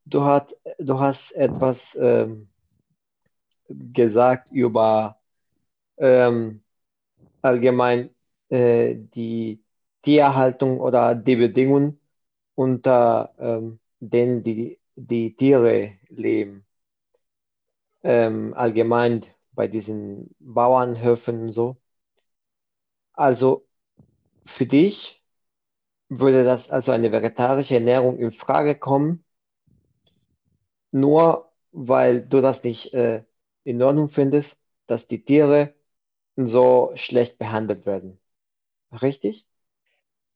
[0.05, 2.49] du, hat, du hast etwas ähm,
[3.69, 5.19] gesagt über
[5.97, 6.61] ähm,
[7.41, 8.11] allgemein
[8.49, 9.63] äh, die
[10.03, 11.99] Tierhaltung oder die Bedingungen,
[12.55, 16.65] unter ähm, denen die, die Tiere leben.
[18.03, 21.75] Ähm, allgemein bei diesen Bauernhöfen und so.
[23.13, 23.65] Also
[24.45, 25.21] für dich
[26.09, 29.23] würde das also eine vegetarische Ernährung in Frage kommen,
[30.91, 33.23] nur weil du das nicht äh,
[33.63, 34.49] in Ordnung findest,
[34.87, 35.73] dass die Tiere
[36.35, 38.19] so schlecht behandelt werden.
[39.01, 39.45] Richtig?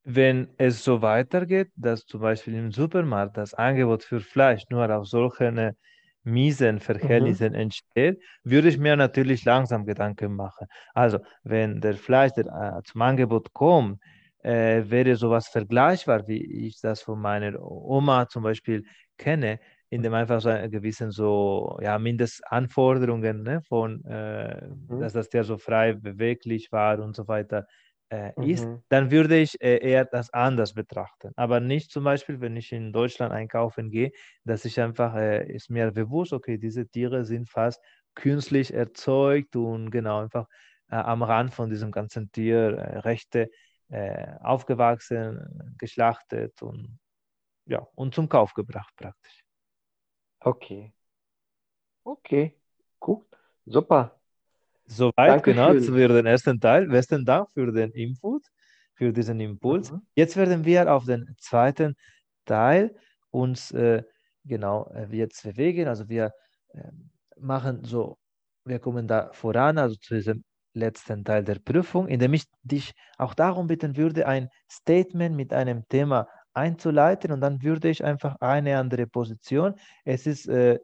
[0.04, 5.06] Wenn es so weitergeht, dass zum Beispiel im Supermarkt das Angebot für Fleisch nur auf
[5.06, 5.76] solche
[6.24, 7.60] miesen Verhältnissen mhm.
[7.60, 10.68] entsteht, würde ich mir natürlich langsam Gedanken machen.
[10.94, 14.00] Also, wenn der Fleisch der, äh, zum Angebot kommt,
[14.44, 18.84] äh, wäre sowas vergleichbar, wie ich das von meiner Oma zum Beispiel
[19.18, 25.00] kenne, in dem einfach so eine gewissen so ja Mindestanforderungen ne, von äh, mhm.
[25.00, 27.66] dass das Tier so frei beweglich war und so weiter
[28.10, 28.44] äh, mhm.
[28.52, 31.32] ist, dann würde ich äh, eher das anders betrachten.
[31.36, 34.12] Aber nicht zum Beispiel, wenn ich in Deutschland einkaufen gehe,
[34.44, 37.82] dass ich einfach, äh, ist mir bewusst, okay, diese Tiere sind fast
[38.16, 40.48] künstlich erzeugt und genau einfach
[40.90, 43.50] äh, am Rand von diesem ganzen Tierrechte
[43.90, 47.00] äh, aufgewachsen, geschlachtet und
[47.66, 49.44] ja, und zum Kauf gebracht praktisch.
[50.42, 50.94] Okay.
[52.06, 52.56] Okay,
[53.00, 53.26] gut,
[53.66, 54.19] super.
[54.90, 56.88] Soweit, genau, für den ersten Teil.
[56.88, 58.44] Besten Dank für den Input,
[58.96, 59.92] für diesen Impuls.
[59.92, 60.02] Mhm.
[60.16, 61.96] Jetzt werden wir auf den zweiten
[62.46, 62.96] Teil
[63.30, 64.04] uns äh,
[64.44, 65.88] genau äh, jetzt bewegen.
[65.88, 66.32] Also wir
[66.74, 66.82] äh,
[67.38, 68.18] machen so,
[68.66, 72.94] wir kommen da voran, also zu diesem letzten Teil der Prüfung, in dem ich dich
[73.18, 78.36] auch darum bitten würde, ein Statement mit einem Thema einzuleiten und dann würde ich einfach
[78.40, 79.76] eine andere Position.
[80.04, 80.80] Es ist äh,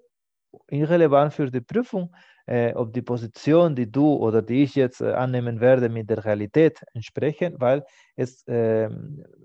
[0.69, 2.13] irrelevant für die Prüfung,
[2.47, 6.23] äh, ob die Position, die du oder die ich jetzt äh, annehmen werde, mit der
[6.23, 7.83] Realität entsprechen, weil
[8.15, 8.89] es äh,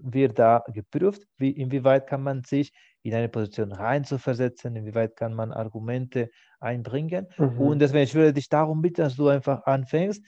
[0.02, 5.52] wird da geprüft, wie, inwieweit kann man sich in eine Position reinzuversetzen, inwieweit kann man
[5.52, 7.26] Argumente einbringen.
[7.38, 7.58] Mhm.
[7.58, 10.22] Und deswegen ich würde dich darum bitten, dass du einfach anfängst,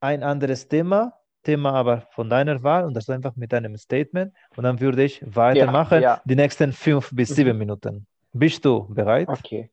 [0.00, 4.62] ein anderes Thema, Thema aber von deiner Wahl und das einfach mit einem Statement und
[4.64, 6.22] dann würde ich weitermachen, ja, ja.
[6.24, 7.34] die nächsten fünf bis mhm.
[7.34, 8.06] sieben Minuten.
[8.32, 9.28] Bist du bereit?
[9.28, 9.70] Okay.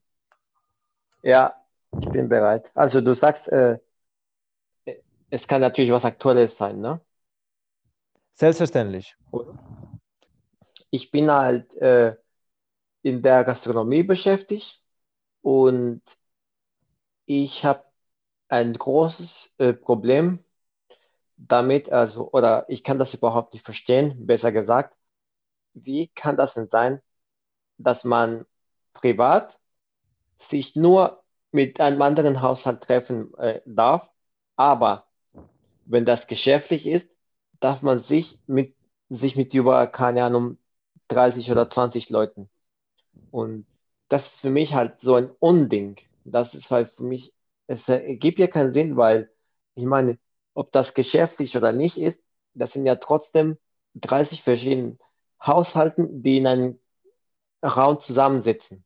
[1.22, 1.54] Ja,
[2.00, 2.64] ich bin bereit.
[2.74, 3.78] Also du sagst, äh,
[5.30, 7.00] es kann natürlich was Aktuelles sein, ne?
[8.34, 9.16] Selbstverständlich.
[10.90, 12.16] Ich bin halt äh,
[13.02, 14.80] in der Gastronomie beschäftigt
[15.42, 16.02] und
[17.26, 17.84] ich habe
[18.48, 19.28] ein großes
[19.58, 20.44] äh, Problem
[21.36, 24.96] damit, also, oder ich kann das überhaupt nicht verstehen, besser gesagt.
[25.74, 27.00] Wie kann das denn sein,
[27.78, 28.46] dass man
[28.94, 29.58] privat
[30.50, 34.08] sich nur mit einem anderen Haushalt treffen äh, darf.
[34.56, 35.06] Aber
[35.86, 37.06] wenn das geschäftlich ist,
[37.60, 38.74] darf man sich mit,
[39.08, 40.58] sich mit über, keine Ahnung,
[41.08, 42.48] 30 oder 20 Leuten.
[43.30, 43.66] Und
[44.08, 45.96] das ist für mich halt so ein Unding.
[46.24, 47.32] Das ist halt für mich,
[47.66, 49.30] es ergibt ja keinen Sinn, weil
[49.74, 50.18] ich meine,
[50.54, 52.18] ob das geschäftlich oder nicht ist,
[52.54, 53.56] das sind ja trotzdem
[53.94, 54.98] 30 verschiedene
[55.44, 56.78] Haushalten, die in einem
[57.62, 58.84] Raum zusammensitzen.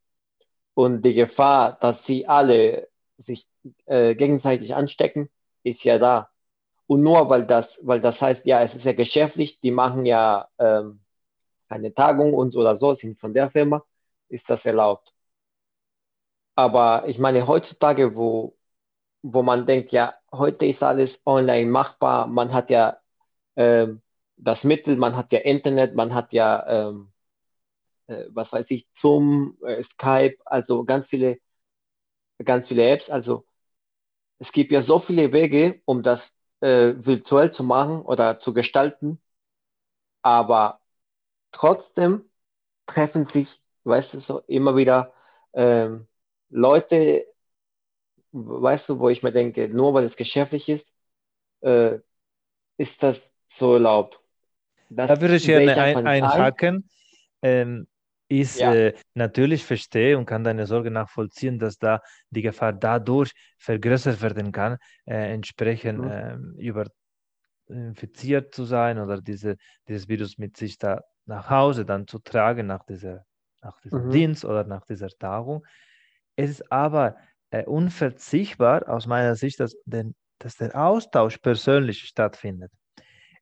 [0.74, 3.46] Und die Gefahr, dass sie alle sich
[3.86, 5.30] äh, gegenseitig anstecken,
[5.62, 6.30] ist ja da.
[6.86, 10.48] Und nur weil das, weil das heißt, ja, es ist ja geschäftlich, die machen ja
[10.58, 11.00] ähm,
[11.68, 13.84] eine Tagung und oder so, sind von der Firma,
[14.28, 15.12] ist das erlaubt.
[16.56, 18.56] Aber ich meine, heutzutage, wo,
[19.22, 22.98] wo man denkt, ja, heute ist alles online machbar, man hat ja
[23.56, 24.02] ähm,
[24.36, 27.12] das Mittel, man hat ja Internet, man hat ja ähm,
[28.06, 31.38] äh, was weiß ich, Zoom, äh, Skype, also ganz viele,
[32.44, 33.08] ganz viele Apps.
[33.10, 33.44] Also
[34.38, 36.20] es gibt ja so viele Wege, um das
[36.60, 39.20] äh, virtuell zu machen oder zu gestalten,
[40.22, 40.80] aber
[41.52, 42.24] trotzdem
[42.86, 43.48] treffen sich,
[43.84, 45.12] weißt du, so immer wieder
[45.54, 46.06] ähm,
[46.50, 47.26] Leute,
[48.32, 50.86] weißt du, wo ich mir denke, nur weil es geschäftlich ist,
[51.60, 51.98] äh,
[52.76, 53.16] ist das
[53.58, 54.18] so erlaubt.
[54.90, 56.88] Das da würde ich gerne ein, einhaken.
[57.42, 57.86] Ähm,
[58.40, 58.74] ich ja.
[58.74, 64.52] äh, natürlich verstehe und kann deine Sorge nachvollziehen, dass da die Gefahr dadurch vergrößert werden
[64.52, 66.56] kann, äh, entsprechend mhm.
[66.58, 66.86] äh, über
[67.66, 69.56] infiziert zu sein oder diese,
[69.88, 73.24] dieses Virus mit sich da nach Hause dann zu tragen nach, dieser,
[73.62, 74.10] nach diesem mhm.
[74.10, 75.64] Dienst oder nach dieser Tagung.
[76.36, 77.16] Es ist aber
[77.50, 82.70] äh, unverzichtbar aus meiner Sicht, dass, den, dass der Austausch persönlich stattfindet.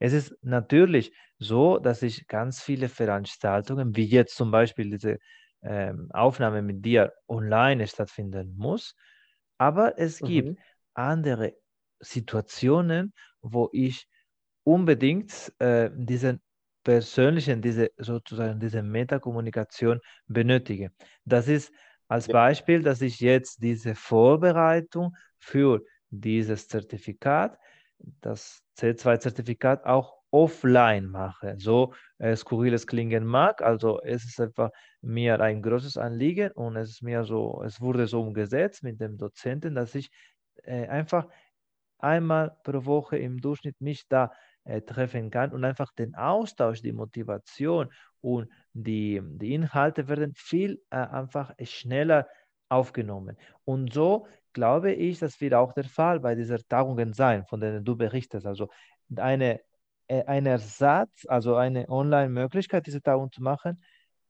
[0.02, 5.18] Es ist natürlich so, dass ich ganz viele Veranstaltungen, wie jetzt zum Beispiel diese
[5.62, 8.96] ähm, Aufnahme mit dir online stattfinden muss,
[9.58, 10.26] aber es mhm.
[10.26, 10.60] gibt
[10.94, 11.54] andere
[12.00, 13.12] Situationen,
[13.42, 14.08] wo ich
[14.64, 16.42] unbedingt äh, diesen
[16.82, 20.90] persönlichen, diese sozusagen diese Metakommunikation benötige.
[21.24, 21.72] Das ist
[22.08, 27.56] als Beispiel, dass ich jetzt diese Vorbereitung für dieses Zertifikat
[28.20, 31.56] das C2-Zertifikat auch offline mache.
[31.58, 34.70] So äh, skurril es klingen mag, also es ist einfach
[35.02, 39.18] mir ein großes Anliegen und es ist mir so, es wurde so umgesetzt mit dem
[39.18, 40.10] Dozenten, dass ich
[40.64, 41.28] äh, einfach
[41.98, 44.32] einmal pro Woche im Durchschnitt mich da
[44.64, 50.82] äh, treffen kann und einfach den Austausch, die Motivation und die, die Inhalte werden viel
[50.90, 52.26] äh, einfach schneller
[52.68, 53.36] aufgenommen.
[53.64, 57.84] Und so glaube ich, das wird auch der Fall bei dieser Tagungen sein, von denen
[57.84, 58.46] du berichtest.
[58.46, 58.68] Also
[59.16, 59.60] eine,
[60.06, 63.82] äh, ein Ersatz, also eine Online-Möglichkeit, diese Tagung zu machen,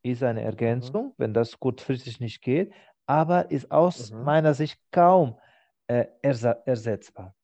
[0.02, 1.14] ist eine Ergänzung, mhm.
[1.16, 2.72] wenn das kurzfristig nicht geht,
[3.06, 4.24] aber ist aus mhm.
[4.24, 5.38] meiner Sicht kaum
[5.86, 7.34] äh, ersetzbar.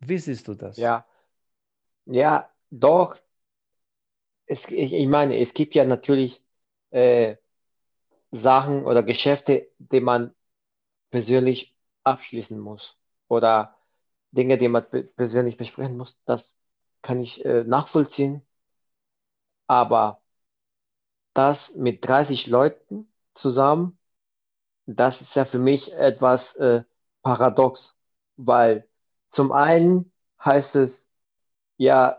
[0.00, 0.76] Wie siehst du das?
[0.76, 1.06] Ja,
[2.06, 3.16] ja, doch.
[4.46, 6.40] Es, ich, ich meine, es gibt ja natürlich
[6.90, 7.36] äh,
[8.30, 10.34] Sachen oder Geschäfte, die man
[11.10, 11.74] persönlich
[12.08, 12.96] abschließen muss
[13.28, 13.76] oder
[14.32, 14.84] Dinge, die man
[15.16, 16.42] persönlich besprechen muss, das
[17.02, 18.42] kann ich äh, nachvollziehen.
[19.68, 20.20] Aber
[21.34, 23.98] das mit 30 Leuten zusammen,
[24.86, 26.82] das ist ja für mich etwas äh,
[27.22, 27.80] paradox,
[28.36, 28.88] weil
[29.34, 30.12] zum einen
[30.44, 30.90] heißt es
[31.78, 32.18] ja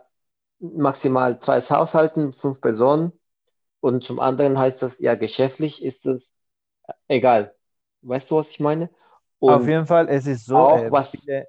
[0.60, 3.14] maximal zwei Haushalten, fünf Personen
[3.82, 6.22] und zum anderen heißt das ja geschäftlich ist es
[7.08, 7.56] egal.
[8.02, 8.90] Weißt du, was ich meine?
[9.40, 11.46] Und Auf jeden Fall, es ist so, auch, äh, viele,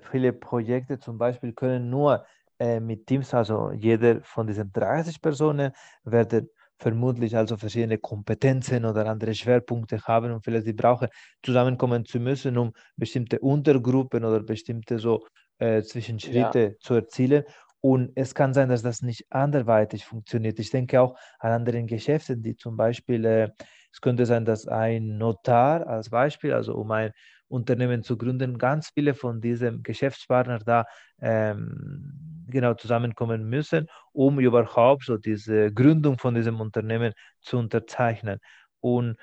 [0.00, 2.24] viele Projekte zum Beispiel können nur
[2.58, 5.72] äh, mit Teams, also jeder von diesen 30 Personen
[6.04, 11.08] werden vermutlich also verschiedene Kompetenzen oder andere Schwerpunkte haben und vielleicht sie brauchen
[11.42, 15.24] zusammenkommen zu müssen, um bestimmte Untergruppen oder bestimmte so
[15.58, 16.78] äh, Zwischenschritte ja.
[16.80, 17.44] zu erzielen.
[17.82, 20.58] Und es kann sein, dass das nicht anderweitig funktioniert.
[20.60, 23.50] Ich denke auch an anderen Geschäften, die zum Beispiel, äh,
[23.92, 27.10] es könnte sein, dass ein Notar als Beispiel, also um ein
[27.48, 30.84] Unternehmen zu gründen, ganz viele von diesen Geschäftspartnern da
[31.20, 38.38] ähm, genau zusammenkommen müssen, um überhaupt so diese Gründung von diesem Unternehmen zu unterzeichnen.
[38.80, 39.16] Und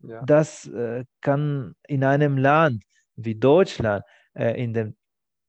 [0.00, 0.22] ja.
[0.24, 2.82] das äh, kann in einem Land
[3.16, 4.02] wie Deutschland,
[4.34, 4.96] äh, in dem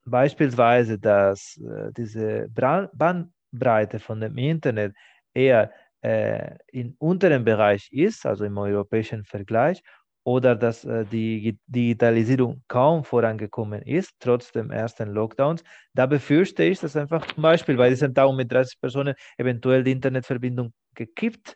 [0.09, 4.93] beispielsweise, dass äh, diese Bandbreite von dem Internet
[5.33, 9.81] eher äh, im unteren Bereich ist, also im europäischen Vergleich,
[10.23, 15.63] oder dass äh, die Digitalisierung kaum vorangekommen ist, trotz dem ersten Lockdowns.
[15.93, 19.91] Da befürchte ich, dass einfach zum Beispiel bei diesem Tag mit 30 Personen eventuell die
[19.91, 21.55] Internetverbindung gekippt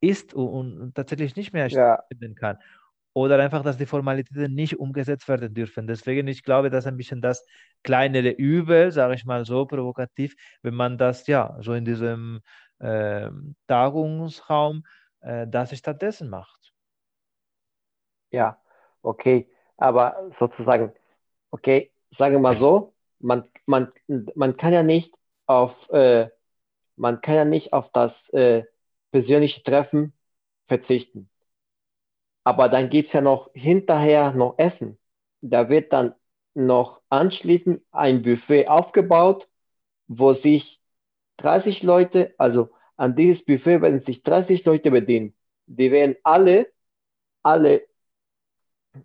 [0.00, 2.40] ist und, und tatsächlich nicht mehr stattfinden ja.
[2.40, 2.58] kann
[3.18, 5.86] oder einfach, dass die Formalitäten nicht umgesetzt werden dürfen.
[5.86, 7.44] Deswegen, ich glaube, das ist ein bisschen das
[7.88, 12.42] kleinere Übel, sage ich mal so provokativ, wenn man das ja so in diesem
[12.80, 13.30] äh,
[13.66, 14.84] Tagungsraum
[15.20, 16.74] äh, das stattdessen macht.
[18.30, 18.60] Ja,
[19.00, 19.48] okay,
[19.78, 20.92] aber sozusagen,
[21.50, 23.90] okay, sagen wir mal so, man, man,
[24.34, 25.14] man kann ja nicht
[25.46, 26.28] auf, äh,
[26.96, 28.64] man kann ja nicht auf das äh,
[29.12, 30.12] persönliche Treffen
[30.66, 31.30] verzichten.
[32.44, 34.98] Aber dann gibt es ja noch hinterher noch Essen.
[35.40, 36.14] Da wird dann
[36.52, 39.48] noch anschließend ein Buffet aufgebaut,
[40.08, 40.80] wo sich
[41.38, 45.34] 30 Leute, also an dieses Buffet werden sich 30 Leute bedienen.
[45.66, 46.68] Die werden alle,
[47.42, 47.82] alle,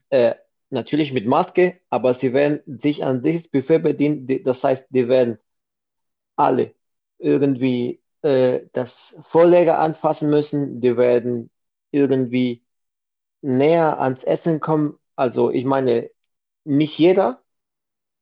[0.10, 0.36] äh,
[0.70, 4.28] natürlich mit Maske, aber sie werden sich an dieses Buffet bedienen.
[4.44, 5.38] Das heißt, die werden
[6.36, 6.74] alle
[7.20, 8.90] irgendwie äh, das
[9.32, 10.82] Vorleger anfassen müssen.
[10.82, 11.52] Die werden
[11.92, 12.64] irgendwie
[13.42, 16.10] näher ans Essen kommen, also ich meine,
[16.66, 17.43] nicht jeder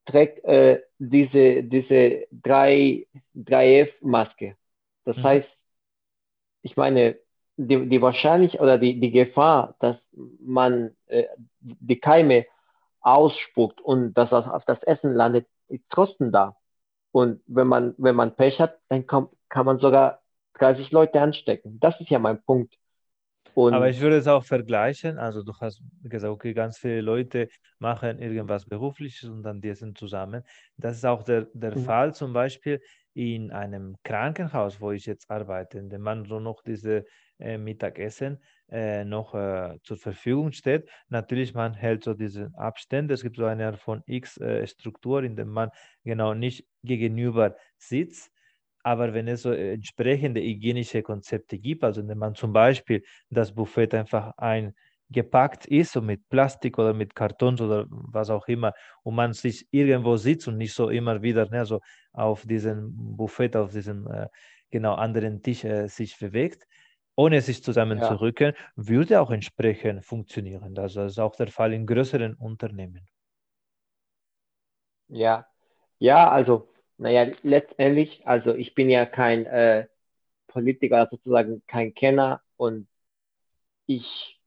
[0.05, 4.55] trägt äh, diese, diese 3, 3F-Maske.
[5.05, 5.23] Das mhm.
[5.23, 5.49] heißt,
[6.63, 7.17] ich meine,
[7.57, 9.97] die, die wahrscheinlich oder die, die Gefahr, dass
[10.39, 11.25] man äh,
[11.59, 12.45] die Keime
[13.01, 16.55] ausspuckt und dass das auf das Essen landet, ist trotzdem da.
[17.11, 20.21] Und wenn man, wenn man Pech hat, dann kommt, kann man sogar
[20.55, 21.79] 30 Leute anstecken.
[21.79, 22.75] Das ist ja mein Punkt.
[23.53, 25.17] Und Aber ich würde es auch vergleichen.
[25.17, 27.49] Also du hast gesagt, okay, ganz viele Leute
[27.79, 30.43] machen irgendwas Berufliches und dann die sind zusammen.
[30.77, 31.83] Das ist auch der, der mhm.
[31.83, 32.81] Fall zum Beispiel
[33.13, 37.05] in einem Krankenhaus, wo ich jetzt arbeite, in dem man so noch diese
[37.39, 40.89] äh, Mittagessen äh, noch äh, zur Verfügung steht.
[41.09, 43.13] Natürlich, man hält so diese Abstände.
[43.13, 45.71] Es gibt so eine Art von X-Struktur, in der man
[46.05, 48.31] genau nicht gegenüber sitzt.
[48.83, 53.93] Aber wenn es so entsprechende hygienische Konzepte gibt, also wenn man zum Beispiel das Buffet
[53.93, 58.73] einfach eingepackt ist, so mit Plastik oder mit Kartons oder was auch immer,
[59.03, 61.79] und man sich irgendwo sitzt und nicht so immer wieder ne, so
[62.13, 64.27] auf diesem Buffet, auf diesem äh,
[64.71, 66.67] genau anderen Tisch äh, sich bewegt,
[67.15, 68.71] ohne sich zusammenzurücken, ja.
[68.75, 70.73] würde auch entsprechend funktionieren.
[70.73, 73.07] Das ist auch der Fall in größeren Unternehmen.
[75.09, 75.45] Ja,
[75.99, 76.70] ja, also
[77.01, 79.87] naja, letztendlich, also ich bin ja kein äh,
[80.47, 82.87] Politiker, sozusagen kein Kenner und
[83.87, 84.39] ich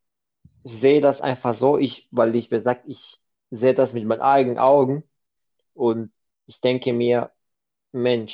[0.63, 3.01] sehe das einfach so, ich, weil ich gesagt, ich
[3.51, 5.03] sehe das mit meinen eigenen Augen
[5.75, 6.13] und
[6.47, 7.33] ich denke mir,
[7.93, 8.33] Mensch,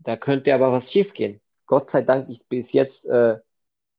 [0.00, 1.40] da könnte aber was schief gehen.
[1.66, 3.38] Gott sei Dank ist bis jetzt äh,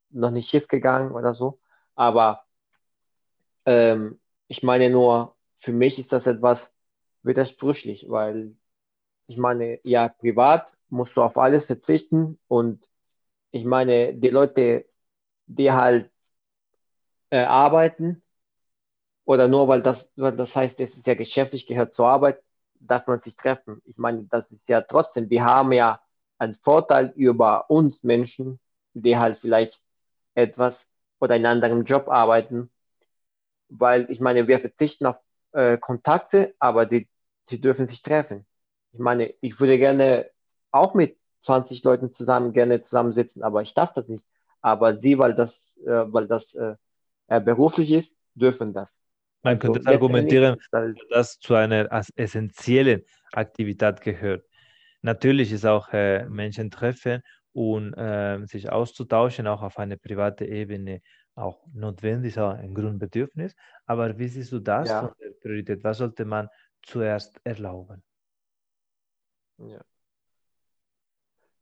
[0.09, 1.59] noch nicht schief gegangen oder so,
[1.95, 2.43] aber
[3.65, 4.19] ähm,
[4.49, 6.59] ich meine nur, für mich ist das etwas
[7.23, 8.55] widersprüchlich, weil
[9.31, 12.83] ich meine, ja, privat musst du auf alles verzichten und
[13.51, 14.85] ich meine, die Leute,
[15.47, 16.11] die halt
[17.29, 18.21] äh, arbeiten
[19.25, 22.41] oder nur weil das, weil das heißt, es ist ja geschäftlich, gehört zur Arbeit,
[22.79, 23.81] darf man sich treffen.
[23.85, 26.01] Ich meine, das ist ja trotzdem, wir haben ja
[26.37, 28.59] einen Vorteil über uns Menschen,
[28.93, 29.79] die halt vielleicht
[30.35, 30.75] etwas
[31.21, 32.69] oder einen anderen Job arbeiten,
[33.69, 35.17] weil ich meine, wir verzichten auf
[35.53, 37.07] äh, Kontakte, aber die,
[37.49, 38.45] die dürfen sich treffen
[38.93, 40.29] ich meine, ich würde gerne
[40.71, 44.23] auch mit 20 Leuten zusammen gerne zusammensitzen, aber ich darf das nicht.
[44.61, 45.49] Aber sie, weil das,
[45.85, 46.75] äh, weil das äh,
[47.27, 48.89] äh beruflich ist, dürfen das.
[49.43, 54.45] Man könnte also, argumentieren, dass das zu einer essentiellen Aktivität gehört.
[55.01, 57.23] Natürlich ist auch äh, Menschen treffen
[57.53, 61.01] und äh, sich auszutauschen, auch auf einer privaten Ebene,
[61.33, 63.55] auch notwendig, auch ein Grundbedürfnis.
[63.85, 65.01] Aber wie siehst du das ja.
[65.01, 65.83] von der Priorität?
[65.83, 66.47] Was sollte man
[66.83, 68.03] zuerst erlauben?
[69.69, 69.81] Ja.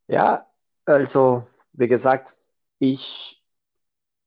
[0.08, 0.47] ja,
[0.86, 2.34] also wie gesagt,
[2.80, 3.43] ich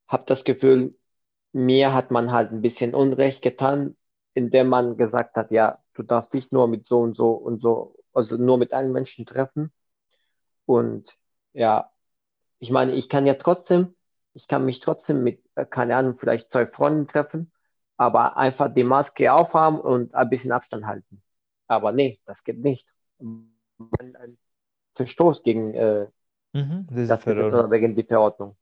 [0.07, 0.95] habe das Gefühl,
[1.53, 3.95] mir hat man halt ein bisschen Unrecht getan,
[4.33, 7.95] indem man gesagt hat, ja, du darfst dich nur mit so und so und so,
[8.13, 9.71] also nur mit einem Menschen treffen.
[10.65, 11.09] Und
[11.53, 11.91] ja,
[12.59, 13.95] ich meine, ich kann ja trotzdem,
[14.33, 17.51] ich kann mich trotzdem mit, äh, keine Ahnung, vielleicht zwei Freunden treffen,
[17.97, 21.21] aber einfach die Maske aufhaben und ein bisschen Abstand halten.
[21.67, 22.87] Aber nee, das geht nicht
[23.99, 24.37] ein, ein
[24.95, 26.07] Verstoß gegen äh,
[26.53, 28.55] mhm, das Gesetz wegen die Verordnung.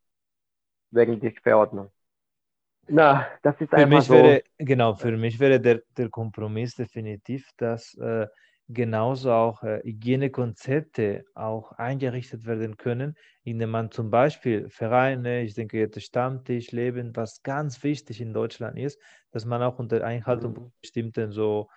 [0.91, 1.89] Wegen die Verordnung.
[2.87, 4.13] Na, das ist für einfach mich so.
[4.13, 8.27] Wäre, genau, für mich wäre der, der Kompromiss definitiv, dass äh,
[8.67, 15.77] genauso auch äh, Hygienekonzepte auch eingerichtet werden können, indem man zum Beispiel Vereine, ich denke
[15.77, 18.99] jetzt Stammtisch, Leben, was ganz wichtig in Deutschland ist,
[19.31, 20.71] dass man auch unter Einhaltung mhm.
[20.81, 21.69] bestimmten so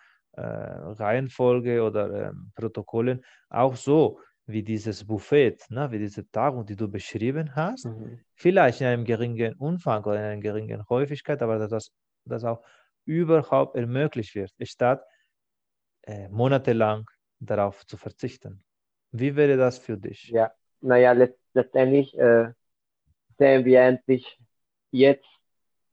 [0.43, 6.89] Reihenfolge oder ähm, Protokollen auch so wie dieses Buffet, ne, wie diese Tagung, die du
[6.89, 8.20] beschrieben hast, mhm.
[8.35, 11.93] vielleicht in einem geringen Umfang oder in einer geringen Häufigkeit, aber dass das
[12.26, 12.62] dass auch
[13.05, 15.05] überhaupt ermöglicht wird, statt
[16.03, 17.09] äh, monatelang
[17.39, 18.64] darauf zu verzichten.
[19.12, 20.28] Wie wäre das für dich?
[20.30, 22.53] Ja, naja, let letztendlich äh,
[23.39, 24.39] sehen wir endlich
[24.91, 25.28] jetzt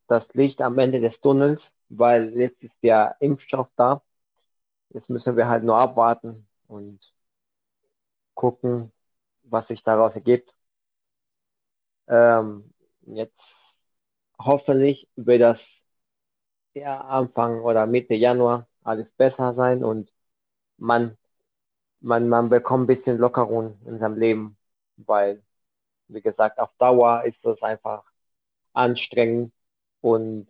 [0.08, 4.02] das Licht am Ende des Tunnels, weil jetzt ist der Impfstoff da
[4.94, 7.00] Jetzt müssen wir halt nur abwarten und
[8.36, 8.92] gucken,
[9.44, 10.54] was sich daraus ergibt.
[12.08, 12.74] Ähm,
[13.08, 13.40] jetzt
[14.40, 15.58] hoffentlich wird das
[16.74, 20.10] ja, Anfang oder Mitte Januar alles besser sein und
[20.78, 21.18] man,
[22.02, 24.58] man, man bekommt ein bisschen Lockerung in seinem Leben,
[24.98, 25.44] weil,
[26.10, 28.04] wie gesagt, auf Dauer ist das einfach
[28.74, 29.54] anstrengend
[30.02, 30.50] und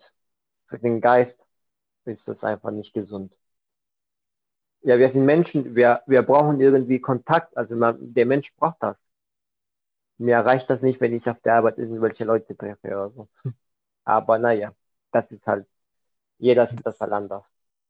[0.67, 1.37] für den Geist
[2.05, 3.33] ist das einfach nicht gesund
[4.83, 7.55] ja, wir sind Menschen, wir, wir brauchen irgendwie Kontakt.
[7.55, 8.97] Also man, der Mensch braucht das.
[10.17, 13.29] Mir reicht das nicht, wenn ich auf der Arbeit irgendwelche Leute treffe oder so.
[14.03, 14.73] Aber naja,
[15.11, 15.67] das ist halt,
[16.37, 17.43] jeder sieht das halt anders.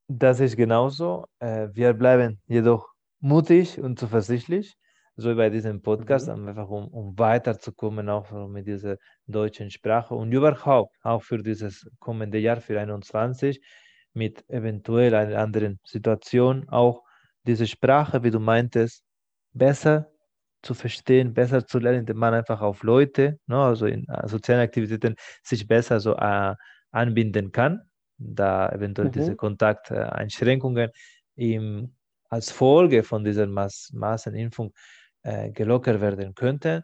[0.07, 1.25] Das ist genauso.
[1.39, 2.89] Äh, wir bleiben jedoch
[3.19, 4.75] mutig und zuversichtlich,
[5.15, 6.49] so bei diesem Podcast, mhm.
[6.49, 12.39] einfach um, um weiterzukommen, auch mit dieser deutschen Sprache und überhaupt auch für dieses kommende
[12.39, 13.61] Jahr, für 2021
[14.13, 17.03] mit eventuell einer anderen Situation auch
[17.45, 19.03] diese Sprache, wie du meintest,
[19.53, 20.11] besser
[20.61, 24.61] zu verstehen, besser zu lernen, indem man einfach auf Leute, ne, also in uh, sozialen
[24.61, 26.53] Aktivitäten, sich besser so uh,
[26.91, 27.81] anbinden kann,
[28.17, 29.11] da eventuell mhm.
[29.13, 30.91] diese Kontakteinschränkungen
[31.35, 31.95] im,
[32.29, 34.73] als Folge von dieser Mass Massenimpfung
[35.23, 36.83] äh, gelockert werden könnten.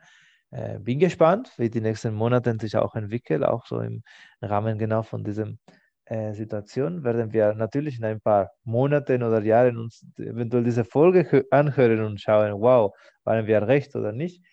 [0.51, 4.01] Äh, bin gespannt, wie die nächsten Monate sich auch entwickeln, auch so im
[4.41, 5.59] Rahmen genau von diesem
[6.09, 11.45] äh, Situation werden wir natürlich in ein paar Monaten oder Jahren uns eventuell diese Folge
[11.51, 14.43] anhören und schauen, wow, waren wir recht oder nicht.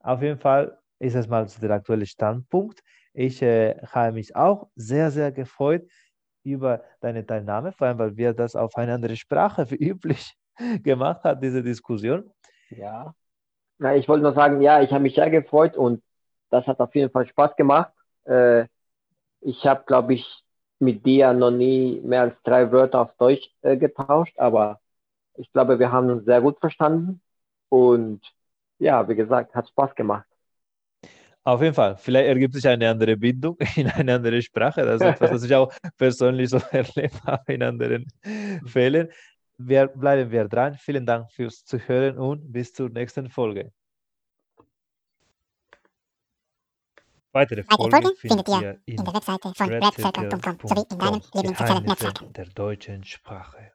[0.00, 2.80] Auf jeden Fall ist es mal der aktuelle Standpunkt.
[3.12, 5.86] Ich äh, habe mich auch sehr, sehr gefreut
[6.44, 10.34] über deine Teilnahme, vor allem weil wir das auf eine andere Sprache wie üblich
[10.82, 12.30] gemacht haben, diese Diskussion.
[12.70, 13.14] Ja.
[13.78, 16.02] Na, ich wollte nur sagen, ja, ich habe mich sehr gefreut und
[16.50, 17.92] das hat auf jeden Fall Spaß gemacht.
[18.24, 18.66] Äh,
[19.40, 20.41] ich habe, glaube ich,
[20.82, 24.80] mit dir noch nie mehr als drei Wörter auf Deutsch äh, getauscht, aber
[25.36, 27.22] ich glaube, wir haben uns sehr gut verstanden
[27.68, 28.20] und
[28.78, 30.26] ja, wie gesagt, hat Spaß gemacht.
[31.44, 31.96] Auf jeden Fall.
[31.96, 34.82] Vielleicht ergibt sich eine andere Bindung in eine andere Sprache.
[34.84, 38.06] Das ist etwas, was ich auch persönlich so erlebt habe in anderen
[38.66, 39.08] Fällen.
[39.58, 40.74] Wir bleiben wir dran.
[40.74, 43.72] Vielen Dank fürs Zuhören und bis zur nächsten Folge.
[47.32, 52.34] Weitere Folgen Folge findet ihr in der Webseite von redcircle.com sowie in deinem Lieblingssozialen Netzwerk
[52.34, 53.72] der deutschen Sprache.